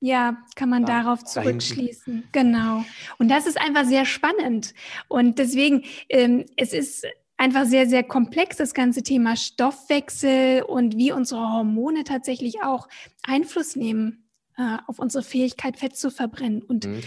[0.00, 2.24] ja, kann man ja, darauf zurückschließen.
[2.32, 2.84] Da genau.
[3.18, 4.74] Und das ist einfach sehr spannend.
[5.08, 11.12] Und deswegen, ähm, es ist einfach sehr, sehr komplex, das ganze Thema Stoffwechsel und wie
[11.12, 12.88] unsere Hormone tatsächlich auch
[13.22, 14.24] Einfluss nehmen
[14.56, 16.62] äh, auf unsere Fähigkeit, Fett zu verbrennen.
[16.62, 17.00] Und mhm.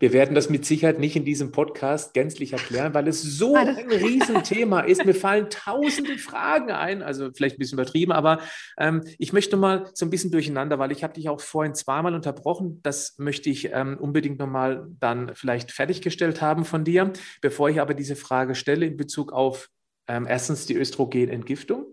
[0.00, 3.76] Wir werden das mit Sicherheit nicht in diesem Podcast gänzlich erklären, weil es so ein
[3.76, 5.04] Riesenthema ist.
[5.04, 8.40] Mir fallen tausende Fragen ein, also vielleicht ein bisschen übertrieben, aber
[8.78, 12.14] ähm, ich möchte mal so ein bisschen durcheinander, weil ich habe dich auch vorhin zweimal
[12.14, 12.80] unterbrochen.
[12.82, 17.12] Das möchte ich ähm, unbedingt nochmal dann vielleicht fertiggestellt haben von dir.
[17.42, 19.68] Bevor ich aber diese Frage stelle in Bezug auf
[20.08, 21.84] ähm, erstens die Östrogenentgiftung.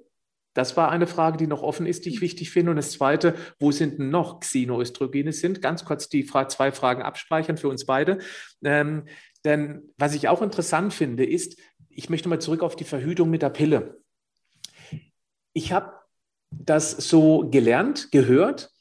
[0.58, 2.72] Das war eine Frage, die noch offen ist, die ich wichtig finde.
[2.72, 5.62] Und das Zweite, wo sind noch Xenoöstrogene sind?
[5.62, 8.17] Ganz kurz die Fra zwei Fragen abspeichern für uns beide.
[8.63, 9.06] Ähm,
[9.46, 11.60] denn was ich auch interessant finde, ist,
[11.91, 14.02] ich möchte mal zurück auf die Verhütung mit der Pille.
[15.54, 15.93] Ich habe
[16.50, 18.72] das so gelernt, gehört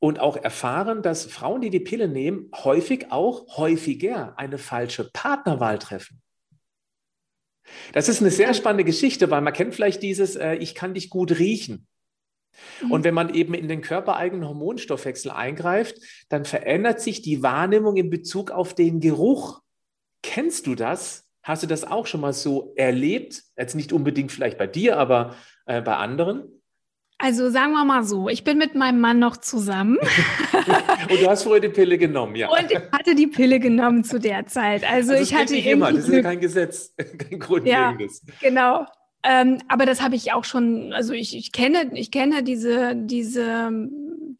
[0.00, 5.78] und auch erfahren, dass Frauen, die die Pille nehmen, häufig auch häufiger eine falsche Partnerwahl
[5.78, 6.20] treffen.
[7.92, 11.10] Das ist eine sehr spannende Geschichte, weil man kennt vielleicht dieses, äh, ich kann dich
[11.10, 11.86] gut riechen.
[12.82, 13.04] Und mhm.
[13.04, 15.96] wenn man eben in den körpereigenen Hormonstoffwechsel eingreift,
[16.28, 19.60] dann verändert sich die Wahrnehmung in Bezug auf den Geruch.
[20.22, 21.28] Kennst du das?
[21.42, 23.42] Hast du das auch schon mal so erlebt?
[23.56, 25.34] Jetzt nicht unbedingt vielleicht bei dir, aber
[25.66, 26.61] äh, bei anderen?
[27.22, 29.96] Also sagen wir mal so, ich bin mit meinem Mann noch zusammen.
[31.08, 32.48] und du hast vorher die Pille genommen, ja.
[32.48, 34.82] Und ich hatte die Pille genommen zu der Zeit.
[34.82, 38.22] Also, also ich hatte nicht immer, das ist ja kein Gesetz, kein grundlegendes.
[38.26, 38.86] Ja, genau.
[39.22, 43.70] Ähm, aber das habe ich auch schon, also ich, ich kenne, ich kenne diese, diese,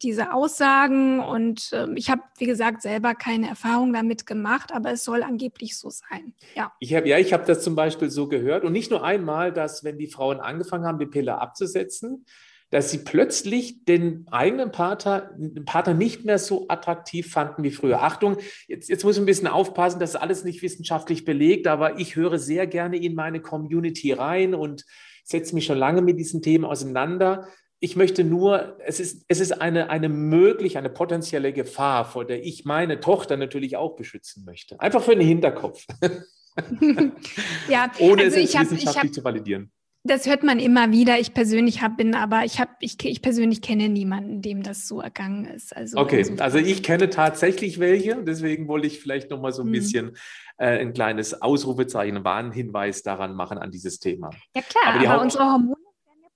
[0.01, 5.05] diese Aussagen und äh, ich habe, wie gesagt, selber keine Erfahrung damit gemacht, aber es
[5.05, 6.33] soll angeblich so sein.
[6.53, 9.53] Ja, ich habe ja, ich habe das zum Beispiel so gehört und nicht nur einmal,
[9.53, 12.25] dass wenn die Frauen angefangen haben, die Pille abzusetzen,
[12.73, 18.01] dass sie plötzlich den eigenen Partner, den Partner nicht mehr so attraktiv fanden wie früher.
[18.01, 21.99] Achtung, jetzt, jetzt muss ich ein bisschen aufpassen, das ist alles nicht wissenschaftlich belegt, aber
[21.99, 24.85] ich höre sehr gerne in meine Community rein und
[25.23, 27.47] setze mich schon lange mit diesen Themen auseinander.
[27.79, 32.43] Ich möchte nur, es ist, es ist eine, eine mögliche, eine potenzielle Gefahr, vor der
[32.43, 34.79] ich meine Tochter natürlich auch beschützen möchte.
[34.79, 35.85] Einfach für den Hinterkopf.
[37.69, 39.71] ja, Ohne also es jetzt wissenschaftlich hab, zu validieren.
[40.05, 41.17] Das hört man immer wieder.
[41.19, 44.99] Ich persönlich hab, bin aber, ich, hab, ich, ich persönlich kenne niemanden, dem das so
[44.99, 45.75] ergangen ist.
[45.75, 48.21] Also, okay, also ich kenne tatsächlich welche.
[48.21, 49.71] Deswegen wollte ich vielleicht noch mal so ein hm.
[49.71, 50.17] bisschen
[50.57, 54.31] äh, ein kleines Ausrufezeichen, Warnhinweis daran machen an dieses Thema.
[54.53, 55.82] Ja klar, aber, aber unsere Hormone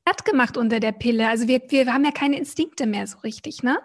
[0.07, 1.27] platt gemacht unter der Pille.
[1.27, 3.77] Also wir, wir haben ja keine Instinkte mehr so richtig, ne?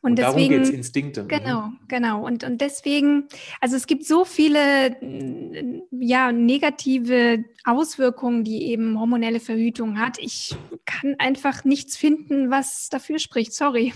[0.00, 1.22] Und, und deswegen, darum geht Instinkte.
[1.22, 1.28] Mhm.
[1.28, 2.26] Genau, genau.
[2.26, 3.28] Und, und deswegen,
[3.60, 4.96] also es gibt so viele
[5.92, 10.18] ja, negative Auswirkungen, die eben hormonelle Verhütung hat.
[10.18, 13.52] Ich kann einfach nichts finden, was dafür spricht.
[13.52, 13.92] Sorry.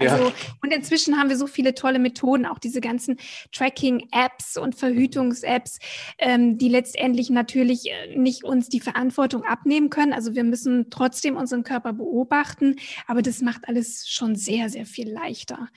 [0.00, 0.32] Also, ja.
[0.62, 3.18] und inzwischen haben wir so viele tolle Methoden, auch diese ganzen
[3.52, 5.78] Tracking-Apps und Verhütungs-Apps,
[6.18, 10.12] ähm, die letztendlich natürlich äh, nicht uns die Verantwortung abnehmen können.
[10.12, 15.10] Also wir müssen trotzdem unseren Körper beobachten, aber das macht alles schon sehr, sehr viel
[15.10, 15.68] leichter.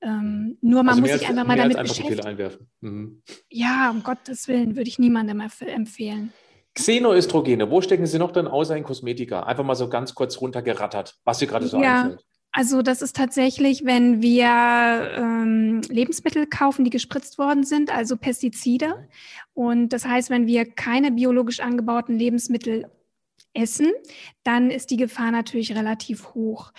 [0.00, 2.50] Ähm, nur man also muss sich einfach mal damit beschäftigen.
[2.80, 3.22] Mhm.
[3.50, 6.32] Ja, um Gottes Willen würde ich niemandem empfehlen.
[6.74, 9.44] Xenoöstrogene, wo stecken Sie noch dann außer in Kosmetika?
[9.44, 12.02] Einfach mal so ganz kurz runtergerattert, was Sie gerade so ja.
[12.02, 12.24] einfällt.
[12.58, 14.46] Also das ist tatsächlich, wenn wir
[15.14, 19.06] ähm, Lebensmittel kaufen, die gespritzt worden sind, also Pestizide.
[19.52, 22.86] Und das heißt, wenn wir keine biologisch angebauten Lebensmittel
[23.56, 23.90] essen,
[24.44, 26.72] dann ist die Gefahr natürlich relativ hoch.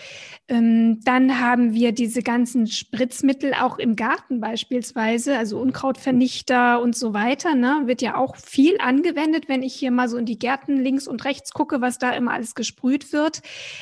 [0.47, 7.13] Ähm, dann haben wir diese ganzen Spritzmittel auch im Garten beispielsweise, also Unkrautvernichter und so
[7.13, 7.55] weiter.
[7.55, 11.07] Ne, wird ja auch viel angewendet, wenn ich hier mal so in die Gärten links
[11.07, 13.41] und rechts gucke, was da immer alles gesprüht wird.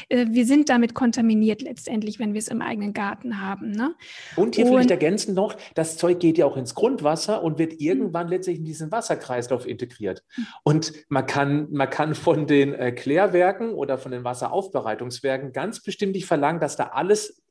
[0.09, 3.71] Äh, wir sind damit kontaminiert letztendlich, wenn wir es im eigenen Garten haben.
[3.71, 3.93] Ne?
[4.35, 8.29] Und hier vielleicht ergänzen noch, das Zeug geht ja auch ins Grundwasser und wird irgendwann
[8.29, 10.23] letztlich in diesen Wasserkreislauf integriert.
[10.63, 16.13] Und man kann, man kann von den äh, Klärwerken oder von den Wasseraufbereitungswerken ganz bestimmt
[16.13, 17.41] nicht verlangen, dass da alles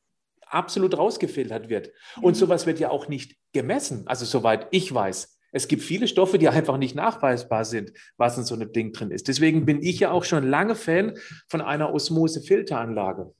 [0.46, 1.90] absolut rausgefiltert wird.
[2.20, 2.38] Und mhm.
[2.38, 4.04] sowas wird ja auch nicht gemessen.
[4.06, 5.38] Also soweit ich weiß.
[5.52, 9.10] Es gibt viele Stoffe, die einfach nicht nachweisbar sind, was in so einem Ding drin
[9.10, 9.28] ist.
[9.28, 11.14] Deswegen bin ich ja auch schon lange Fan
[11.48, 13.32] von einer Osmose-Filteranlage.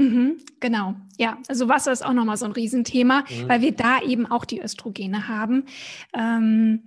[0.00, 1.36] Mhm, genau, ja.
[1.48, 3.48] Also Wasser ist auch nochmal so ein Riesenthema, mhm.
[3.48, 5.66] weil wir da eben auch die Östrogene haben.
[6.14, 6.84] Ähm,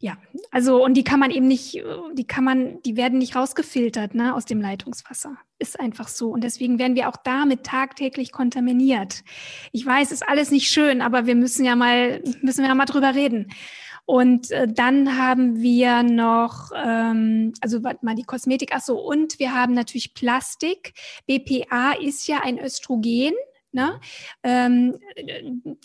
[0.00, 0.16] ja,
[0.50, 1.82] also und die kann man eben nicht,
[2.14, 5.36] die kann man, die werden nicht rausgefiltert, ne, aus dem Leitungswasser.
[5.58, 6.30] Ist einfach so.
[6.30, 9.24] Und deswegen werden wir auch damit tagtäglich kontaminiert.
[9.72, 12.84] Ich weiß, ist alles nicht schön, aber wir müssen ja mal, müssen wir ja mal
[12.84, 13.48] drüber reden.
[14.06, 19.38] Und äh, dann haben wir noch, ähm, also warte mal, die Kosmetik, ach so, und
[19.38, 20.94] wir haben natürlich Plastik.
[21.26, 23.34] BPA ist ja ein Östrogen.
[23.70, 24.00] Ne?
[24.42, 24.98] Ähm,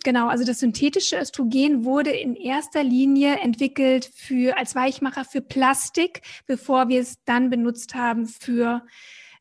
[0.04, 6.22] genau, also das synthetische Östrogen wurde in erster Linie entwickelt für, als Weichmacher für Plastik,
[6.48, 8.86] bevor wir es dann benutzt haben für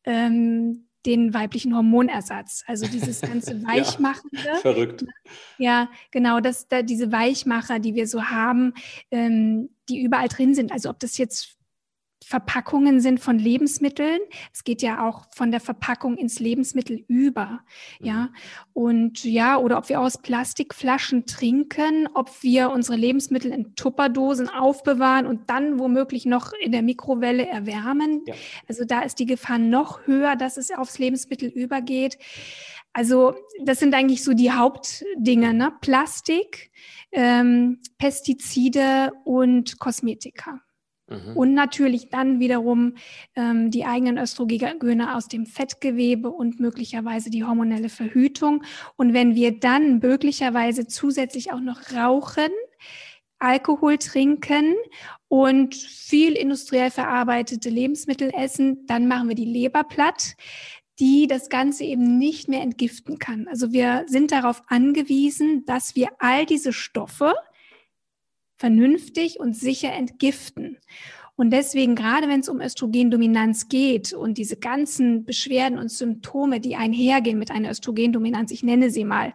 [0.05, 2.65] ähm, den weiblichen Hormonersatz.
[2.67, 4.39] Also dieses ganze Weichmachende.
[4.45, 5.05] ja, verrückt.
[5.59, 8.75] Ja, genau, dass da diese Weichmacher, die wir so haben,
[9.11, 10.73] ähm, die überall drin sind.
[10.73, 11.57] Also ob das jetzt
[12.33, 14.19] Verpackungen sind von Lebensmitteln.
[14.55, 17.61] Es geht ja auch von der Verpackung ins Lebensmittel über.
[18.01, 18.29] Ja, mhm.
[18.73, 25.27] und ja, oder ob wir aus Plastikflaschen trinken, ob wir unsere Lebensmittel in Tupperdosen aufbewahren
[25.27, 28.23] und dann womöglich noch in der Mikrowelle erwärmen.
[28.27, 28.35] Ja.
[28.67, 32.17] Also da ist die Gefahr noch höher, dass es aufs Lebensmittel übergeht.
[32.95, 35.71] Also das sind eigentlich so die Hauptdinge, ne?
[35.83, 36.71] Plastik,
[37.13, 40.63] ähm, Pestizide und Kosmetika.
[41.13, 41.37] Mhm.
[41.37, 42.95] Und natürlich dann wiederum
[43.37, 48.65] ähm, die eigenen Östrogene aus dem Fettgewebe und möglicherweise die hormonelle Verhütung.
[48.97, 52.51] Und wenn wir dann möglicherweise zusätzlich auch noch rauchen,
[53.39, 54.75] Alkohol trinken
[55.27, 60.37] und viel industriell verarbeitete Lebensmittel essen, dann machen wir die Leber platt
[60.99, 63.49] die das Ganze eben nicht mehr entgiften kann.
[63.49, 67.35] Also wir sind darauf angewiesen, dass wir all diese Stoffe,
[68.63, 70.79] vernünftig und sicher entgiften.
[71.35, 76.77] Und deswegen, gerade wenn es um Östrogendominanz geht und diese ganzen Beschwerden und Symptome, die
[76.77, 79.35] einhergehen mit einer Östrogendominanz, ich nenne sie mal,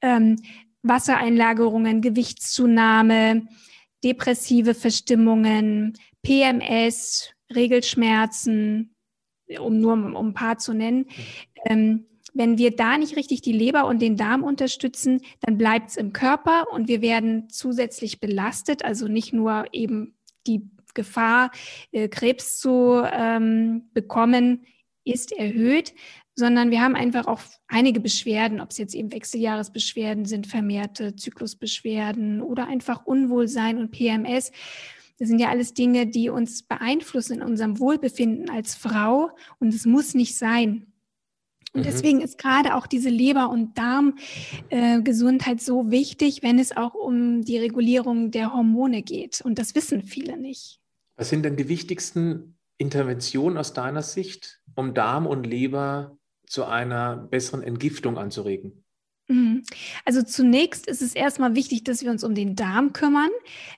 [0.00, 0.36] ähm,
[0.84, 3.48] Wassereinlagerungen, Gewichtszunahme,
[4.04, 8.94] depressive Verstimmungen, PMS, Regelschmerzen,
[9.58, 11.06] um nur um ein paar zu nennen,
[11.64, 12.06] ähm,
[12.38, 16.12] wenn wir da nicht richtig die Leber und den Darm unterstützen, dann bleibt es im
[16.12, 20.14] Körper und wir werden zusätzlich belastet, also nicht nur eben
[20.46, 21.50] die Gefahr,
[21.90, 24.66] äh, Krebs zu ähm, bekommen,
[25.04, 25.94] ist erhöht,
[26.36, 32.40] sondern wir haben einfach auch einige Beschwerden, ob es jetzt eben Wechseljahresbeschwerden sind, vermehrte Zyklusbeschwerden
[32.40, 34.52] oder einfach Unwohlsein und PMS.
[35.18, 39.84] Das sind ja alles Dinge, die uns beeinflussen in unserem Wohlbefinden als Frau und es
[39.84, 40.92] muss nicht sein.
[41.72, 41.84] Und mhm.
[41.84, 47.42] deswegen ist gerade auch diese Leber- und Darmgesundheit äh, so wichtig, wenn es auch um
[47.42, 49.40] die Regulierung der Hormone geht.
[49.42, 50.80] Und das wissen viele nicht.
[51.16, 57.16] Was sind denn die wichtigsten Interventionen aus deiner Sicht, um Darm und Leber zu einer
[57.16, 58.84] besseren Entgiftung anzuregen?
[59.30, 59.62] Mhm.
[60.06, 63.28] Also zunächst ist es erstmal wichtig, dass wir uns um den Darm kümmern,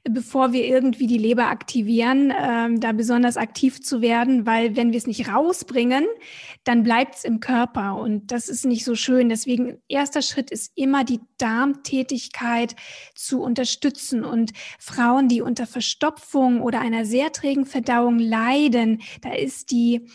[0.05, 4.99] bevor wir irgendwie die Leber aktivieren, ähm, da besonders aktiv zu werden, weil wenn wir
[4.99, 6.07] es nicht rausbringen,
[6.63, 9.29] dann bleibt es im Körper und das ist nicht so schön.
[9.29, 12.77] Deswegen erster Schritt ist immer die Darmtätigkeit
[13.17, 19.73] zu unterstützen und Frauen, die unter Verstopfung oder einer sehr trägen Verdauung leiden, da ist
[19.73, 20.07] die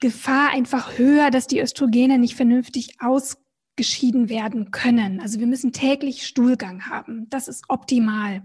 [0.00, 3.36] Gefahr einfach höher, dass die Östrogene nicht vernünftig aus
[3.76, 5.20] geschieden werden können.
[5.20, 7.26] Also wir müssen täglich Stuhlgang haben.
[7.30, 8.42] Das ist optimal.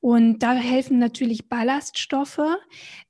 [0.00, 2.40] Und da helfen natürlich Ballaststoffe.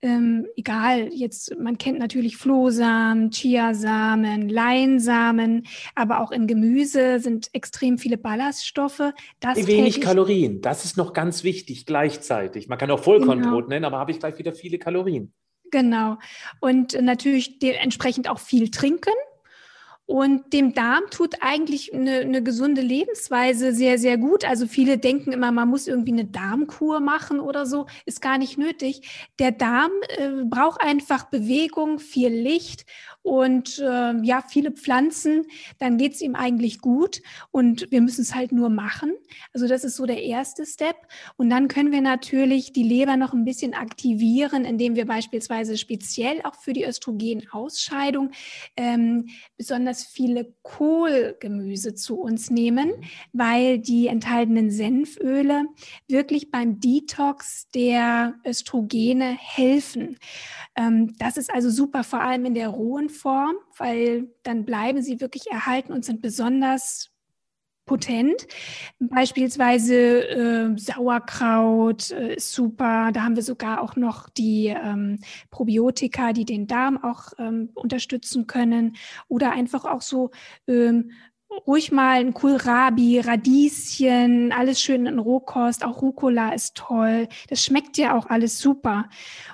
[0.01, 7.99] Ähm, egal, jetzt, man kennt natürlich Flohsamen, Chiasamen, Leinsamen, aber auch in Gemüse sind extrem
[7.99, 9.03] viele Ballaststoffe.
[9.41, 12.69] Das Wenig Kalorien, das ist noch ganz wichtig gleichzeitig.
[12.69, 13.69] Man kann auch Vollkornbrot genau.
[13.69, 15.33] nennen, aber habe ich gleich wieder viele Kalorien.
[15.71, 16.19] Genau.
[16.61, 19.13] Und natürlich dementsprechend auch viel trinken.
[20.07, 24.45] Und dem Darm tut eigentlich eine, eine, gesunde Lebensweise sehr, sehr gut.
[24.45, 27.87] Also viele denken immer, man muss irgendwie eine Darmkur machen oder so.
[28.05, 29.27] Ist gar nicht nötig.
[29.41, 32.87] Der Darm äh, braucht einfach Bewegung, viel Licht
[33.27, 35.47] und äh, ja, viele Pflanzen,
[35.81, 39.15] dann geht es ihm eigentlich gut und wir müssen es halt nur machen.
[39.53, 40.95] Also das ist so der erste Step.
[41.37, 46.41] Und dann können wir natürlich die Leber noch ein bisschen aktivieren, indem wir beispielsweise speziell
[46.45, 48.31] auch für die Östrogenausscheidung
[48.77, 52.93] ähm, besonders viele Kohlgemüse zu uns nehmen,
[53.33, 55.65] weil die enthaltenen Senföle
[56.07, 60.17] wirklich beim Detox der Östrogene helfen.
[60.77, 65.21] Ähm, das ist also super, vor allem in der rohen Form, weil dann bleiben sie
[65.21, 67.11] wirklich erhalten und sind besonders
[67.87, 68.47] potent.
[68.99, 73.11] Beispielsweise äh, Sauerkraut äh, ist super.
[73.13, 78.47] Da haben wir sogar auch noch die ähm, Probiotika, die den Darm auch ähm, unterstützen
[78.47, 78.97] können.
[79.29, 80.31] Oder einfach auch so
[80.67, 81.13] ähm,
[81.67, 87.29] ruhig mal ein Kohlrabi, Radieschen, alles schön in Rohkost, auch Rucola ist toll.
[87.49, 89.09] Das schmeckt ja auch alles super.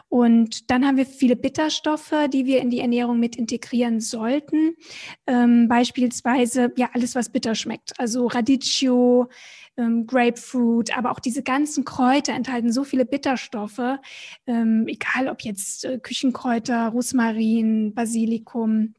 [0.09, 4.75] Und dann haben wir viele Bitterstoffe, die wir in die Ernährung mit integrieren sollten.
[5.27, 7.99] Ähm, beispielsweise ja alles, was bitter schmeckt.
[7.99, 9.29] Also Radicchio,
[9.77, 13.99] ähm, Grapefruit, aber auch diese ganzen Kräuter enthalten so viele Bitterstoffe.
[14.47, 18.95] Ähm, egal ob jetzt äh, Küchenkräuter, Rosmarin, Basilikum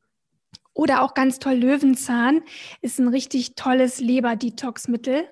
[0.74, 2.42] oder auch ganz toll Löwenzahn
[2.82, 5.30] ist ein richtig tolles Leber-Detox-Mittel.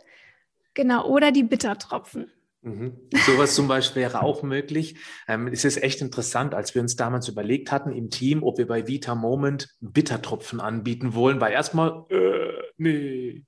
[0.73, 2.31] Genau, oder die Bittertropfen.
[2.63, 2.95] Mhm.
[3.25, 4.95] Sowas zum Beispiel wäre auch möglich.
[5.27, 8.67] Ähm, es ist echt interessant, als wir uns damals überlegt hatten im Team, ob wir
[8.67, 13.45] bei Vita Moment Bittertropfen anbieten wollen, weil erstmal, äh, nee,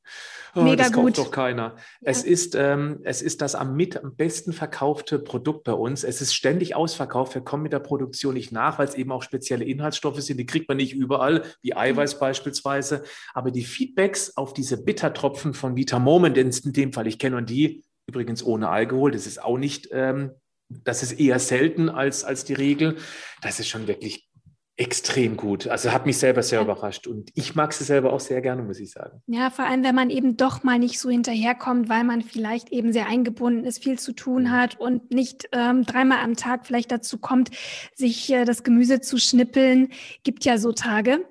[0.55, 1.17] oh, Mega das kauft gut.
[1.19, 1.75] doch keiner.
[1.75, 1.83] Ja.
[2.01, 6.03] Es, ist, ähm, es ist das am, mit, am besten verkaufte Produkt bei uns.
[6.03, 7.35] Es ist ständig ausverkauft.
[7.35, 10.37] Wir kommen mit der Produktion nicht nach, weil es eben auch spezielle Inhaltsstoffe sind.
[10.37, 12.19] Die kriegt man nicht überall, wie Eiweiß mhm.
[12.19, 13.03] beispielsweise.
[13.35, 17.51] Aber die Feedbacks auf diese Bittertropfen von Vita Moment, in dem Fall, ich kenne und
[17.51, 20.31] die, Übrigens ohne Alkohol, das ist auch nicht, ähm,
[20.69, 22.97] das ist eher selten als, als die Regel.
[23.41, 24.29] Das ist schon wirklich
[24.75, 25.67] extrem gut.
[25.67, 26.63] Also hat mich selber sehr ja.
[26.63, 29.21] überrascht und ich mag sie selber auch sehr gerne, muss ich sagen.
[29.27, 32.91] Ja, vor allem, wenn man eben doch mal nicht so hinterherkommt, weil man vielleicht eben
[32.91, 34.51] sehr eingebunden ist, viel zu tun mhm.
[34.51, 37.51] hat und nicht ähm, dreimal am Tag vielleicht dazu kommt,
[37.93, 39.89] sich äh, das Gemüse zu schnippeln.
[40.23, 41.23] Gibt ja so Tage.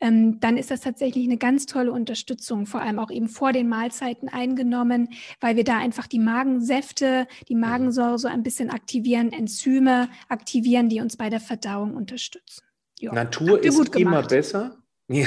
[0.00, 3.68] Ähm, dann ist das tatsächlich eine ganz tolle Unterstützung, vor allem auch eben vor den
[3.68, 7.60] Mahlzeiten eingenommen, weil wir da einfach die Magensäfte, die mhm.
[7.60, 12.67] Magensäure so ein bisschen aktivieren, Enzyme aktivieren, die uns bei der Verdauung unterstützen.
[13.00, 14.76] Ja, Natur ist immer besser.
[15.10, 15.24] Ja.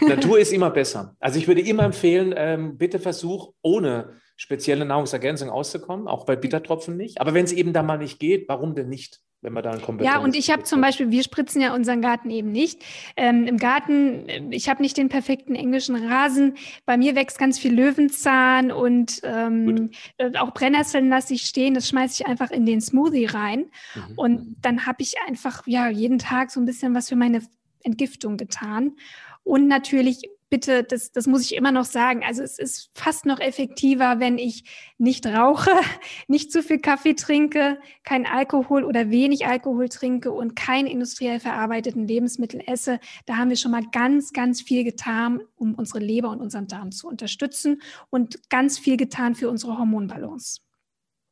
[0.00, 1.14] Natur ist immer besser.
[1.20, 6.96] Also ich würde immer empfehlen, ähm, bitte versuch ohne spezielle Nahrungsergänzung auszukommen, auch bei Bittertropfen
[6.96, 7.20] nicht.
[7.20, 9.20] Aber wenn es eben da mal nicht geht, warum denn nicht?
[9.44, 12.30] Wenn man da ein Ja, und ich habe zum Beispiel, wir spritzen ja unseren Garten
[12.30, 12.82] eben nicht.
[13.14, 16.56] Ähm, Im Garten, äh, ich habe nicht den perfekten englischen Rasen.
[16.86, 21.74] Bei mir wächst ganz viel Löwenzahn und ähm, äh, auch Brennnesseln lasse ich stehen.
[21.74, 23.66] Das schmeiße ich einfach in den Smoothie rein.
[23.94, 24.02] Mhm.
[24.16, 27.42] Und dann habe ich einfach ja jeden Tag so ein bisschen was für meine
[27.82, 28.96] Entgiftung getan.
[29.42, 30.22] Und natürlich
[30.54, 34.38] bitte, das, das muss ich immer noch sagen, also es ist fast noch effektiver, wenn
[34.38, 34.62] ich
[34.98, 35.72] nicht rauche,
[36.28, 42.06] nicht zu viel Kaffee trinke, kein Alkohol oder wenig Alkohol trinke und kein industriell verarbeiteten
[42.06, 43.00] Lebensmittel esse.
[43.26, 46.92] Da haben wir schon mal ganz, ganz viel getan, um unsere Leber und unseren Darm
[46.92, 50.60] zu unterstützen und ganz viel getan für unsere Hormonbalance.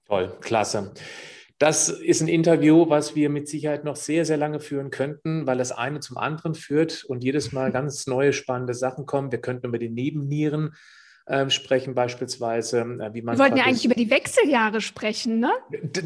[0.04, 0.92] Toll, klasse.
[1.62, 5.58] Das ist ein Interview, was wir mit Sicherheit noch sehr, sehr lange führen könnten, weil
[5.58, 9.30] das eine zum anderen führt und jedes Mal ganz neue spannende Sachen kommen.
[9.30, 10.74] Wir könnten über die Nebennieren
[11.26, 13.36] äh, sprechen, beispielsweise, äh, wie man.
[13.36, 15.52] Wir wollten ja eigentlich über die Wechseljahre sprechen, ne?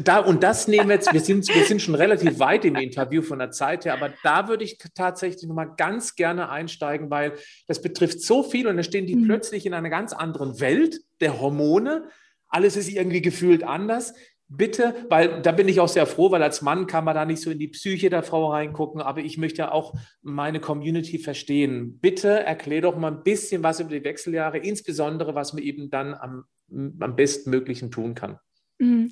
[0.03, 3.23] Da, und das nehmen wir jetzt, wir sind, wir sind schon relativ weit im Interview
[3.23, 7.33] von der Zeit her, aber da würde ich tatsächlich nochmal ganz gerne einsteigen, weil
[7.65, 9.25] das betrifft so viel und da stehen die mhm.
[9.25, 12.09] plötzlich in einer ganz anderen Welt der Hormone.
[12.47, 14.13] Alles ist irgendwie gefühlt anders
[14.49, 17.41] bitte, weil da bin ich auch sehr froh, weil als Mann kann man da nicht
[17.41, 21.99] so in die Psyche der Frau reingucken, aber ich möchte ja auch meine Community verstehen.
[21.99, 26.13] Bitte erklär doch mal ein bisschen was über die Wechseljahre, insbesondere was man eben dann
[26.13, 28.39] am, am bestmöglichen tun kann.
[28.79, 29.11] Mhm.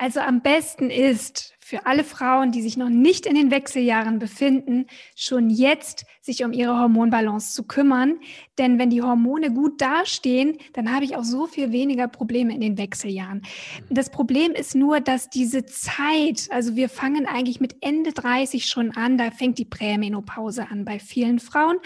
[0.00, 4.86] Also am besten ist für alle Frauen, die sich noch nicht in den Wechseljahren befinden,
[5.14, 8.18] schon jetzt sich um ihre Hormonbalance zu kümmern.
[8.56, 12.62] Denn wenn die Hormone gut dastehen, dann habe ich auch so viel weniger Probleme in
[12.62, 13.42] den Wechseljahren.
[13.90, 18.92] Das Problem ist nur, dass diese Zeit, also wir fangen eigentlich mit Ende 30 schon
[18.92, 21.76] an, da fängt die Prämenopause an bei vielen Frauen.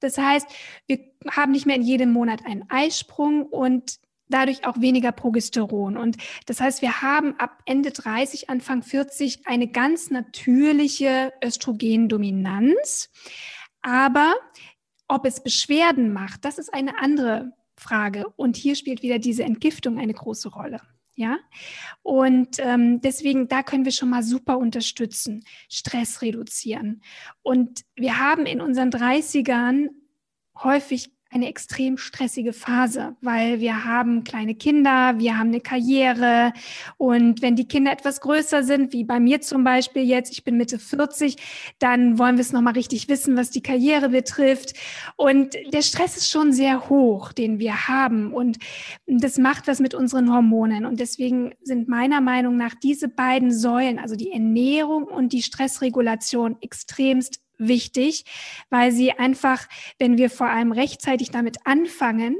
[0.00, 0.48] Das heißt,
[0.88, 0.98] wir
[1.30, 4.00] haben nicht mehr in jedem Monat einen Eisprung und
[4.30, 5.96] dadurch auch weniger Progesteron.
[5.96, 6.16] Und
[6.46, 13.10] das heißt, wir haben ab Ende 30, Anfang 40 eine ganz natürliche Östrogendominanz.
[13.82, 14.34] Aber
[15.08, 18.28] ob es Beschwerden macht, das ist eine andere Frage.
[18.36, 20.80] Und hier spielt wieder diese Entgiftung eine große Rolle.
[21.16, 21.38] Ja,
[22.02, 27.02] und ähm, deswegen, da können wir schon mal super unterstützen, Stress reduzieren.
[27.42, 29.88] Und wir haben in unseren 30ern
[30.56, 36.52] häufig eine extrem stressige Phase, weil wir haben kleine Kinder, wir haben eine Karriere.
[36.96, 40.56] Und wenn die Kinder etwas größer sind, wie bei mir zum Beispiel jetzt, ich bin
[40.56, 41.36] Mitte 40,
[41.78, 44.74] dann wollen wir es nochmal richtig wissen, was die Karriere betrifft.
[45.16, 48.32] Und der Stress ist schon sehr hoch, den wir haben.
[48.32, 48.58] Und
[49.06, 50.84] das macht was mit unseren Hormonen.
[50.84, 56.56] Und deswegen sind meiner Meinung nach diese beiden Säulen, also die Ernährung und die Stressregulation
[56.60, 58.24] extremst wichtig,
[58.70, 62.36] weil sie einfach, wenn wir vor allem rechtzeitig damit anfangen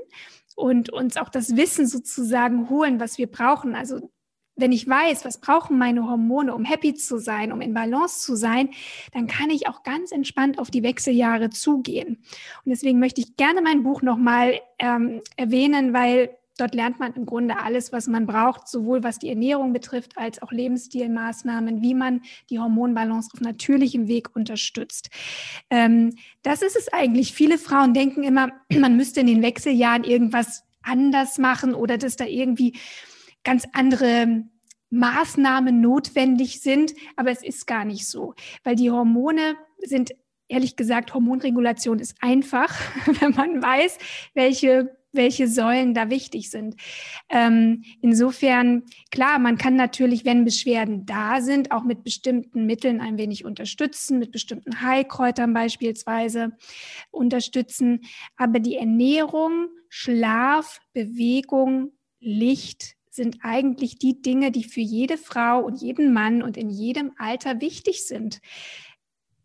[0.57, 4.11] und uns auch das Wissen sozusagen holen, was wir brauchen, also
[4.57, 8.37] wenn ich weiß, was brauchen meine Hormone, um happy zu sein, um in Balance zu
[8.37, 8.71] sein,
[9.13, 12.23] dann kann ich auch ganz entspannt auf die Wechseljahre zugehen.
[12.65, 17.25] Und deswegen möchte ich gerne mein Buch nochmal ähm, erwähnen, weil Dort lernt man im
[17.25, 22.21] Grunde alles, was man braucht, sowohl was die Ernährung betrifft, als auch Lebensstilmaßnahmen, wie man
[22.51, 25.09] die Hormonbalance auf natürlichem Weg unterstützt.
[25.71, 27.33] Ähm, das ist es eigentlich.
[27.33, 32.27] Viele Frauen denken immer, man müsste in den Wechseljahren irgendwas anders machen oder dass da
[32.27, 32.79] irgendwie
[33.43, 34.45] ganz andere
[34.91, 36.93] Maßnahmen notwendig sind.
[37.17, 38.35] Aber es ist gar nicht so,
[38.65, 40.11] weil die Hormone sind
[40.49, 42.75] ehrlich gesagt, Hormonregulation ist einfach,
[43.21, 43.97] wenn man weiß,
[44.35, 46.77] welche welche Säulen da wichtig sind.
[47.29, 53.19] Ähm, insofern, klar, man kann natürlich, wenn Beschwerden da sind, auch mit bestimmten Mitteln ein
[53.19, 56.57] wenig unterstützen, mit bestimmten Heilkräutern beispielsweise
[57.11, 58.03] unterstützen.
[58.37, 65.83] Aber die Ernährung, Schlaf, Bewegung, Licht sind eigentlich die Dinge, die für jede Frau und
[65.83, 68.41] jeden Mann und in jedem Alter wichtig sind.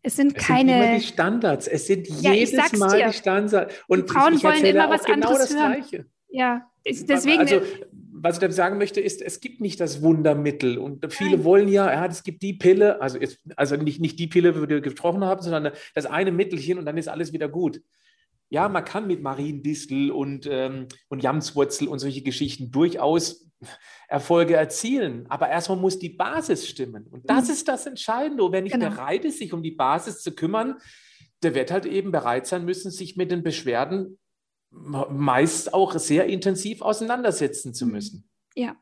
[0.06, 0.72] Es sind es keine.
[0.72, 1.66] Sind immer die Standards.
[1.66, 3.08] Es sind ja, jedes Mal dir.
[3.08, 3.74] die Standards.
[3.88, 5.72] Und die Frauen ich, ich wollen immer was genau anderes hören.
[5.72, 6.06] Gleiche.
[6.28, 7.40] Ja, deswegen.
[7.40, 7.60] Also,
[8.18, 10.78] was ich damit sagen möchte, ist, es gibt nicht das Wundermittel.
[10.78, 11.44] Und viele Nein.
[11.44, 14.68] wollen ja, ja, es gibt die Pille, also, jetzt, also nicht, nicht die Pille, über
[14.68, 17.82] die wir gesprochen haben, sondern das eine Mittelchen und dann ist alles wieder gut.
[18.48, 23.46] Ja, man kann mit Mariendistel und, ähm, und Jamswurzel und solche Geschichten durchaus
[24.08, 25.26] Erfolge erzielen.
[25.28, 27.06] Aber erstmal muss die Basis stimmen.
[27.10, 27.52] Und das mhm.
[27.54, 28.44] ist das Entscheidende.
[28.44, 28.90] Und wer nicht genau.
[28.90, 30.76] bereit ist, sich um die Basis zu kümmern,
[31.42, 34.18] der wird halt eben bereit sein müssen, sich mit den Beschwerden
[34.70, 37.92] meist auch sehr intensiv auseinandersetzen zu mhm.
[37.92, 38.28] müssen.
[38.54, 38.76] Ja.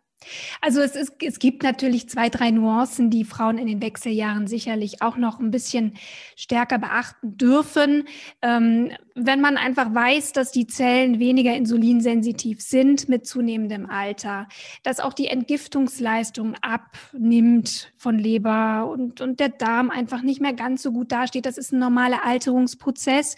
[0.61, 5.03] Also es, ist, es gibt natürlich zwei, drei Nuancen, die Frauen in den Wechseljahren sicherlich
[5.03, 5.99] auch noch ein bisschen
[6.37, 8.09] stärker beachten dürfen.
[8.41, 14.49] Ähm, wenn man einfach weiß, dass die Zellen weniger insulinsensitiv sind mit zunehmendem Alter,
[14.83, 20.83] dass auch die Entgiftungsleistung abnimmt von Leber und, und der Darm einfach nicht mehr ganz
[20.83, 23.37] so gut dasteht, das ist ein normaler Alterungsprozess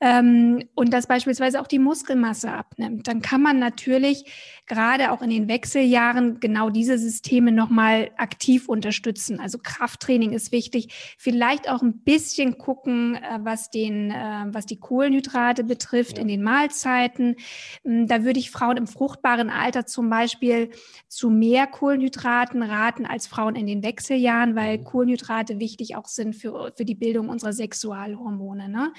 [0.00, 4.26] ähm, und dass beispielsweise auch die Muskelmasse abnimmt, dann kann man natürlich
[4.66, 9.40] gerade auch in den Wechseljahren genau diese Systeme nochmal aktiv unterstützen.
[9.40, 11.16] Also Krafttraining ist wichtig.
[11.18, 16.22] Vielleicht auch ein bisschen gucken, äh, was den, äh, was die Kohlenhydrate betrifft ja.
[16.22, 17.36] in den Mahlzeiten.
[17.84, 20.70] Hm, da würde ich Frauen im fruchtbaren Alter zum Beispiel
[21.08, 24.84] zu mehr Kohlenhydraten raten als Frauen in den Wechseljahren, weil mhm.
[24.84, 28.68] Kohlenhydrate wichtig auch sind für, für die Bildung unserer Sexualhormone.
[28.68, 28.92] Ne?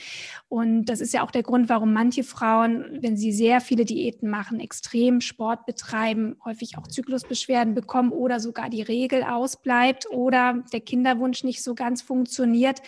[0.49, 4.29] Und das ist ja auch der Grund, warum manche Frauen, wenn sie sehr viele Diäten
[4.29, 10.63] machen, extrem Sport Sport betreiben, häufig auch Zyklusbeschwerden bekommen oder sogar die Regel ausbleibt oder
[10.73, 12.81] der Kinderwunsch nicht so ganz funktioniert,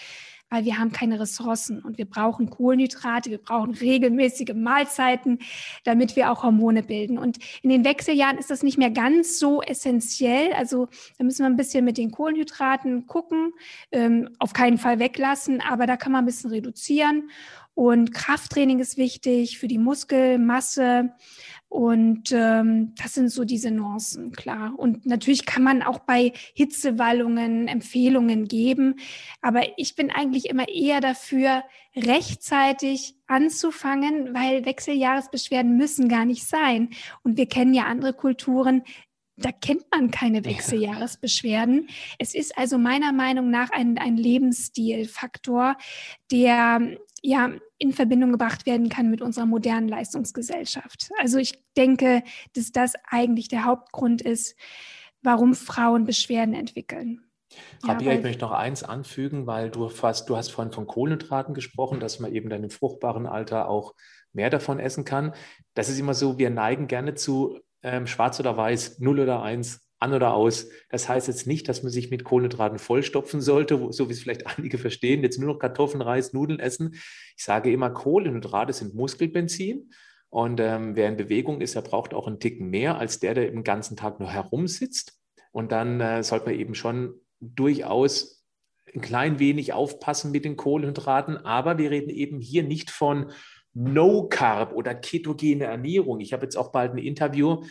[0.50, 5.40] weil wir haben keine Ressourcen und wir brauchen Kohlenhydrate, wir brauchen regelmäßige Mahlzeiten,
[5.84, 7.18] damit wir auch Hormone bilden.
[7.18, 10.54] Und in den Wechseljahren ist das nicht mehr ganz so essentiell.
[10.54, 10.88] Also
[11.18, 13.54] da müssen wir ein bisschen mit den Kohlenhydraten gucken,
[13.92, 17.30] ähm, auf keinen Fall weglassen, aber da kann man ein bisschen reduzieren.
[17.74, 21.12] Und Krafttraining ist wichtig für die Muskelmasse.
[21.70, 24.74] Und ähm, das sind so diese Nuancen, klar.
[24.76, 28.96] Und natürlich kann man auch bei Hitzewallungen Empfehlungen geben.
[29.42, 31.64] Aber ich bin eigentlich immer eher dafür,
[31.96, 36.90] rechtzeitig anzufangen, weil Wechseljahresbeschwerden müssen gar nicht sein.
[37.24, 38.84] Und wir kennen ja andere Kulturen,
[39.40, 41.88] da kennt man keine Wechseljahresbeschwerden.
[42.18, 45.78] Es ist also meiner Meinung nach ein, ein Lebensstilfaktor,
[46.32, 51.10] der ja in Verbindung gebracht werden kann mit unserer modernen Leistungsgesellschaft.
[51.20, 54.56] Also ich denke, dass das eigentlich der Hauptgrund ist,
[55.22, 57.22] warum Frauen Beschwerden entwickeln.
[57.84, 61.54] Rabia, ja, ich möchte noch eins anfügen, weil du, fast, du hast vorhin von Kohlenhydraten
[61.54, 63.96] gesprochen, dass man eben dann im fruchtbaren Alter auch
[64.34, 65.34] mehr davon essen kann.
[65.74, 69.89] Das ist immer so, wir neigen gerne zu ähm, schwarz oder weiß, 0 oder 1,
[70.00, 70.70] an oder aus.
[70.90, 74.48] Das heißt jetzt nicht, dass man sich mit Kohlenhydraten vollstopfen sollte, so wie es vielleicht
[74.58, 76.96] einige verstehen, jetzt nur noch Kartoffeln, Reis, Nudeln essen.
[77.38, 79.92] Ich sage immer, Kohlenhydrate sind Muskelbenzin.
[80.30, 83.50] Und ähm, wer in Bewegung ist, der braucht auch einen Ticken mehr als der, der
[83.50, 85.18] den ganzen Tag nur herumsitzt.
[85.52, 88.46] Und dann äh, sollte man eben schon durchaus
[88.94, 91.38] ein klein wenig aufpassen mit den Kohlenhydraten.
[91.38, 93.32] Aber wir reden eben hier nicht von
[93.74, 96.20] No Carb oder ketogene Ernährung.
[96.20, 97.64] Ich habe jetzt auch bald ein Interview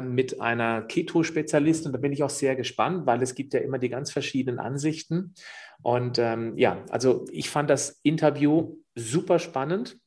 [0.00, 3.88] mit einer Keto-Spezialistin da bin ich auch sehr gespannt, weil es gibt ja immer die
[3.88, 5.34] ganz verschiedenen Ansichten.
[5.82, 9.98] Und ähm, ja, also ich fand das Interview super spannend.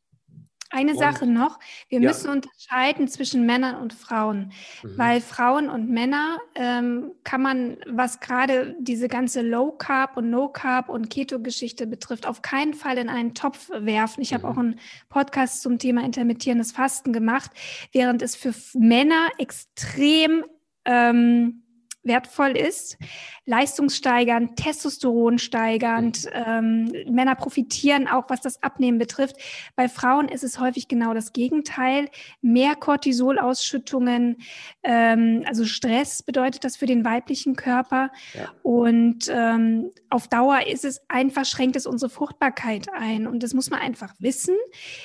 [0.71, 1.59] Eine und, Sache noch,
[1.89, 2.07] wir ja.
[2.07, 4.51] müssen unterscheiden zwischen Männern und Frauen,
[4.81, 4.97] mhm.
[4.97, 10.49] weil Frauen und Männer ähm, kann man, was gerade diese ganze Low Carb und No
[10.49, 14.21] Carb und Keto-Geschichte betrifft, auf keinen Fall in einen Topf werfen.
[14.21, 14.35] Ich mhm.
[14.35, 17.51] habe auch einen Podcast zum Thema intermittierendes Fasten gemacht,
[17.91, 20.45] während es für Männer extrem
[20.85, 21.64] ähm,
[22.05, 22.97] wertvoll ist,
[23.45, 26.27] leistungssteigernd, Testosteron steigernd.
[26.33, 29.35] Ähm, Männer profitieren auch, was das Abnehmen betrifft.
[29.75, 32.09] Bei Frauen ist es häufig genau das Gegenteil.
[32.41, 34.37] Mehr Cortisolausschüttungen,
[34.83, 38.11] ähm, also Stress bedeutet das für den weiblichen Körper.
[38.33, 38.51] Ja.
[38.63, 43.27] Und ähm, auf Dauer ist es einfach, schränkt es unsere Fruchtbarkeit ein.
[43.27, 44.55] Und das muss man einfach wissen.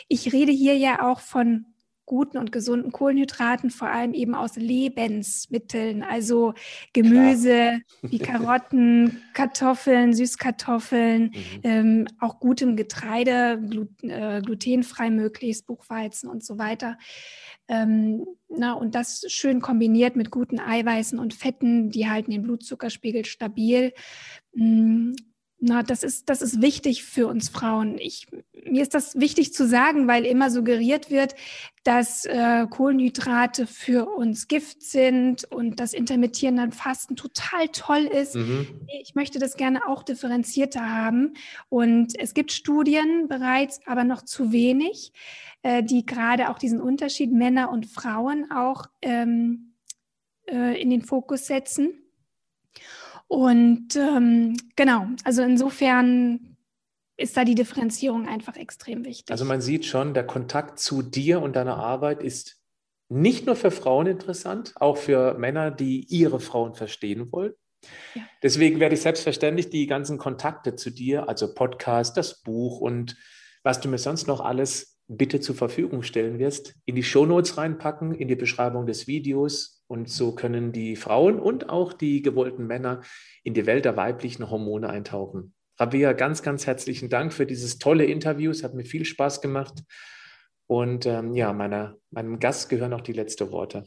[0.08, 1.66] Ich rede hier ja auch von
[2.10, 6.54] guten und gesunden Kohlenhydraten, vor allem eben aus Lebensmitteln, also
[6.92, 8.10] Gemüse Klar.
[8.12, 11.60] wie Karotten, Kartoffeln, Süßkartoffeln, mhm.
[11.62, 16.98] ähm, auch gutem Getreide, glut, äh, glutenfrei möglichst, Buchweizen und so weiter.
[17.68, 23.24] Ähm, na, und das schön kombiniert mit guten Eiweißen und Fetten, die halten den Blutzuckerspiegel
[23.24, 23.92] stabil.
[24.52, 25.12] Mm,
[25.62, 27.98] na, das ist, das ist wichtig für uns Frauen.
[27.98, 28.26] Ich,
[28.64, 31.34] mir ist das wichtig zu sagen, weil immer suggeriert wird,
[31.84, 38.36] dass äh, Kohlenhydrate für uns Gift sind und das intermittierende Fasten total toll ist.
[38.36, 38.68] Mhm.
[39.02, 41.34] Ich möchte das gerne auch differenzierter haben.
[41.68, 45.12] Und es gibt Studien bereits, aber noch zu wenig,
[45.62, 49.74] äh, die gerade auch diesen Unterschied Männer und Frauen auch ähm,
[50.48, 51.92] äh, in den Fokus setzen.
[53.30, 56.56] Und ähm, genau, also insofern
[57.16, 59.30] ist da die Differenzierung einfach extrem wichtig.
[59.30, 62.60] Also man sieht schon, der Kontakt zu dir und deiner Arbeit ist
[63.08, 67.52] nicht nur für Frauen interessant, auch für Männer, die ihre Frauen verstehen wollen.
[68.16, 68.22] Ja.
[68.42, 73.16] Deswegen werde ich selbstverständlich die ganzen Kontakte zu dir, also Podcast, das Buch und
[73.62, 78.12] was du mir sonst noch alles bitte zur Verfügung stellen wirst, in die Shownotes reinpacken,
[78.12, 83.02] in die Beschreibung des Videos und so können die Frauen und auch die gewollten Männer
[83.42, 85.52] in die Welt der weiblichen Hormone eintauchen.
[85.78, 88.52] Rabea, ganz, ganz herzlichen Dank für dieses tolle Interview.
[88.52, 89.82] Es hat mir viel Spaß gemacht.
[90.68, 93.84] Und ähm, ja, meiner, meinem Gast gehören auch die letzten Worte.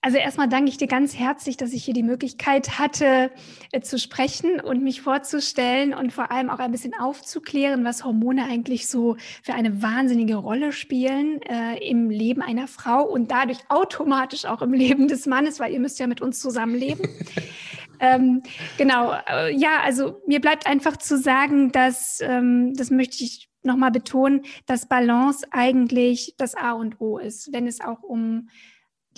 [0.00, 3.32] Also erstmal danke ich dir ganz herzlich, dass ich hier die Möglichkeit hatte
[3.72, 8.44] äh, zu sprechen und mich vorzustellen und vor allem auch ein bisschen aufzuklären, was Hormone
[8.44, 14.44] eigentlich so für eine wahnsinnige Rolle spielen äh, im Leben einer Frau und dadurch automatisch
[14.44, 17.08] auch im Leben des Mannes, weil ihr müsst ja mit uns zusammenleben.
[18.00, 18.44] ähm,
[18.76, 23.90] genau, äh, ja, also mir bleibt einfach zu sagen, dass, ähm, das möchte ich nochmal
[23.90, 28.48] betonen, dass Balance eigentlich das A und O ist, wenn es auch um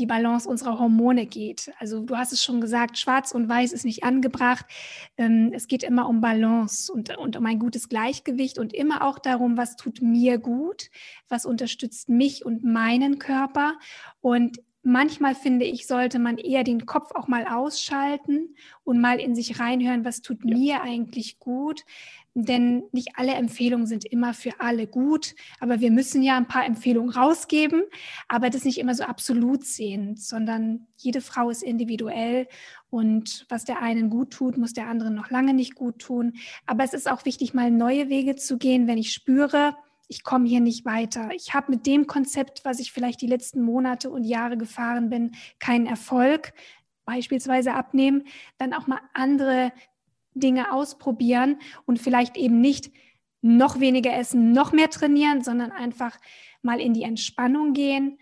[0.00, 1.70] die Balance unserer Hormone geht.
[1.78, 4.66] Also du hast es schon gesagt, schwarz und weiß ist nicht angebracht.
[5.16, 9.18] Ähm, es geht immer um Balance und, und um ein gutes Gleichgewicht und immer auch
[9.18, 10.90] darum, was tut mir gut,
[11.28, 13.74] was unterstützt mich und meinen Körper.
[14.20, 18.54] Und manchmal finde ich, sollte man eher den Kopf auch mal ausschalten
[18.84, 20.56] und mal in sich reinhören, was tut ja.
[20.56, 21.84] mir eigentlich gut.
[22.34, 26.64] Denn nicht alle Empfehlungen sind immer für alle gut, aber wir müssen ja ein paar
[26.64, 27.82] Empfehlungen rausgeben,
[28.28, 32.46] aber das nicht immer so absolut sehen, sondern jede Frau ist individuell
[32.88, 36.34] und was der einen gut tut, muss der anderen noch lange nicht gut tun.
[36.66, 39.74] Aber es ist auch wichtig, mal neue Wege zu gehen, wenn ich spüre,
[40.10, 41.30] ich komme hier nicht weiter.
[41.34, 45.36] Ich habe mit dem Konzept, was ich vielleicht die letzten Monate und Jahre gefahren bin,
[45.60, 46.52] keinen Erfolg,
[47.04, 48.24] beispielsweise abnehmen,
[48.58, 49.72] dann auch mal andere
[50.34, 52.90] Dinge ausprobieren und vielleicht eben nicht
[53.40, 56.18] noch weniger essen, noch mehr trainieren, sondern einfach
[56.60, 58.18] mal in die Entspannung gehen,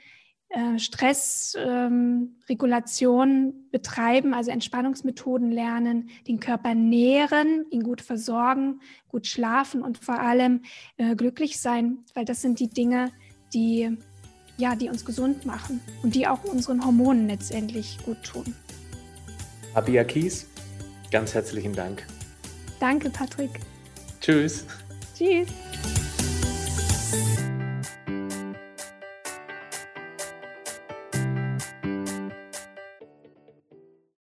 [0.51, 9.83] äh, Stressregulation ähm, betreiben, also Entspannungsmethoden lernen, den Körper nähren, ihn gut versorgen, gut schlafen
[9.83, 10.63] und vor allem
[10.97, 13.11] äh, glücklich sein, weil das sind die Dinge,
[13.53, 13.95] die,
[14.57, 18.55] ja, die uns gesund machen und die auch unseren Hormonen letztendlich gut tun.
[19.75, 20.49] Abia Kies,
[21.11, 22.07] ganz herzlichen Dank.
[22.81, 23.61] Danke, Patrick.
[24.21, 24.65] Tschüss.
[25.15, 25.49] Tschüss.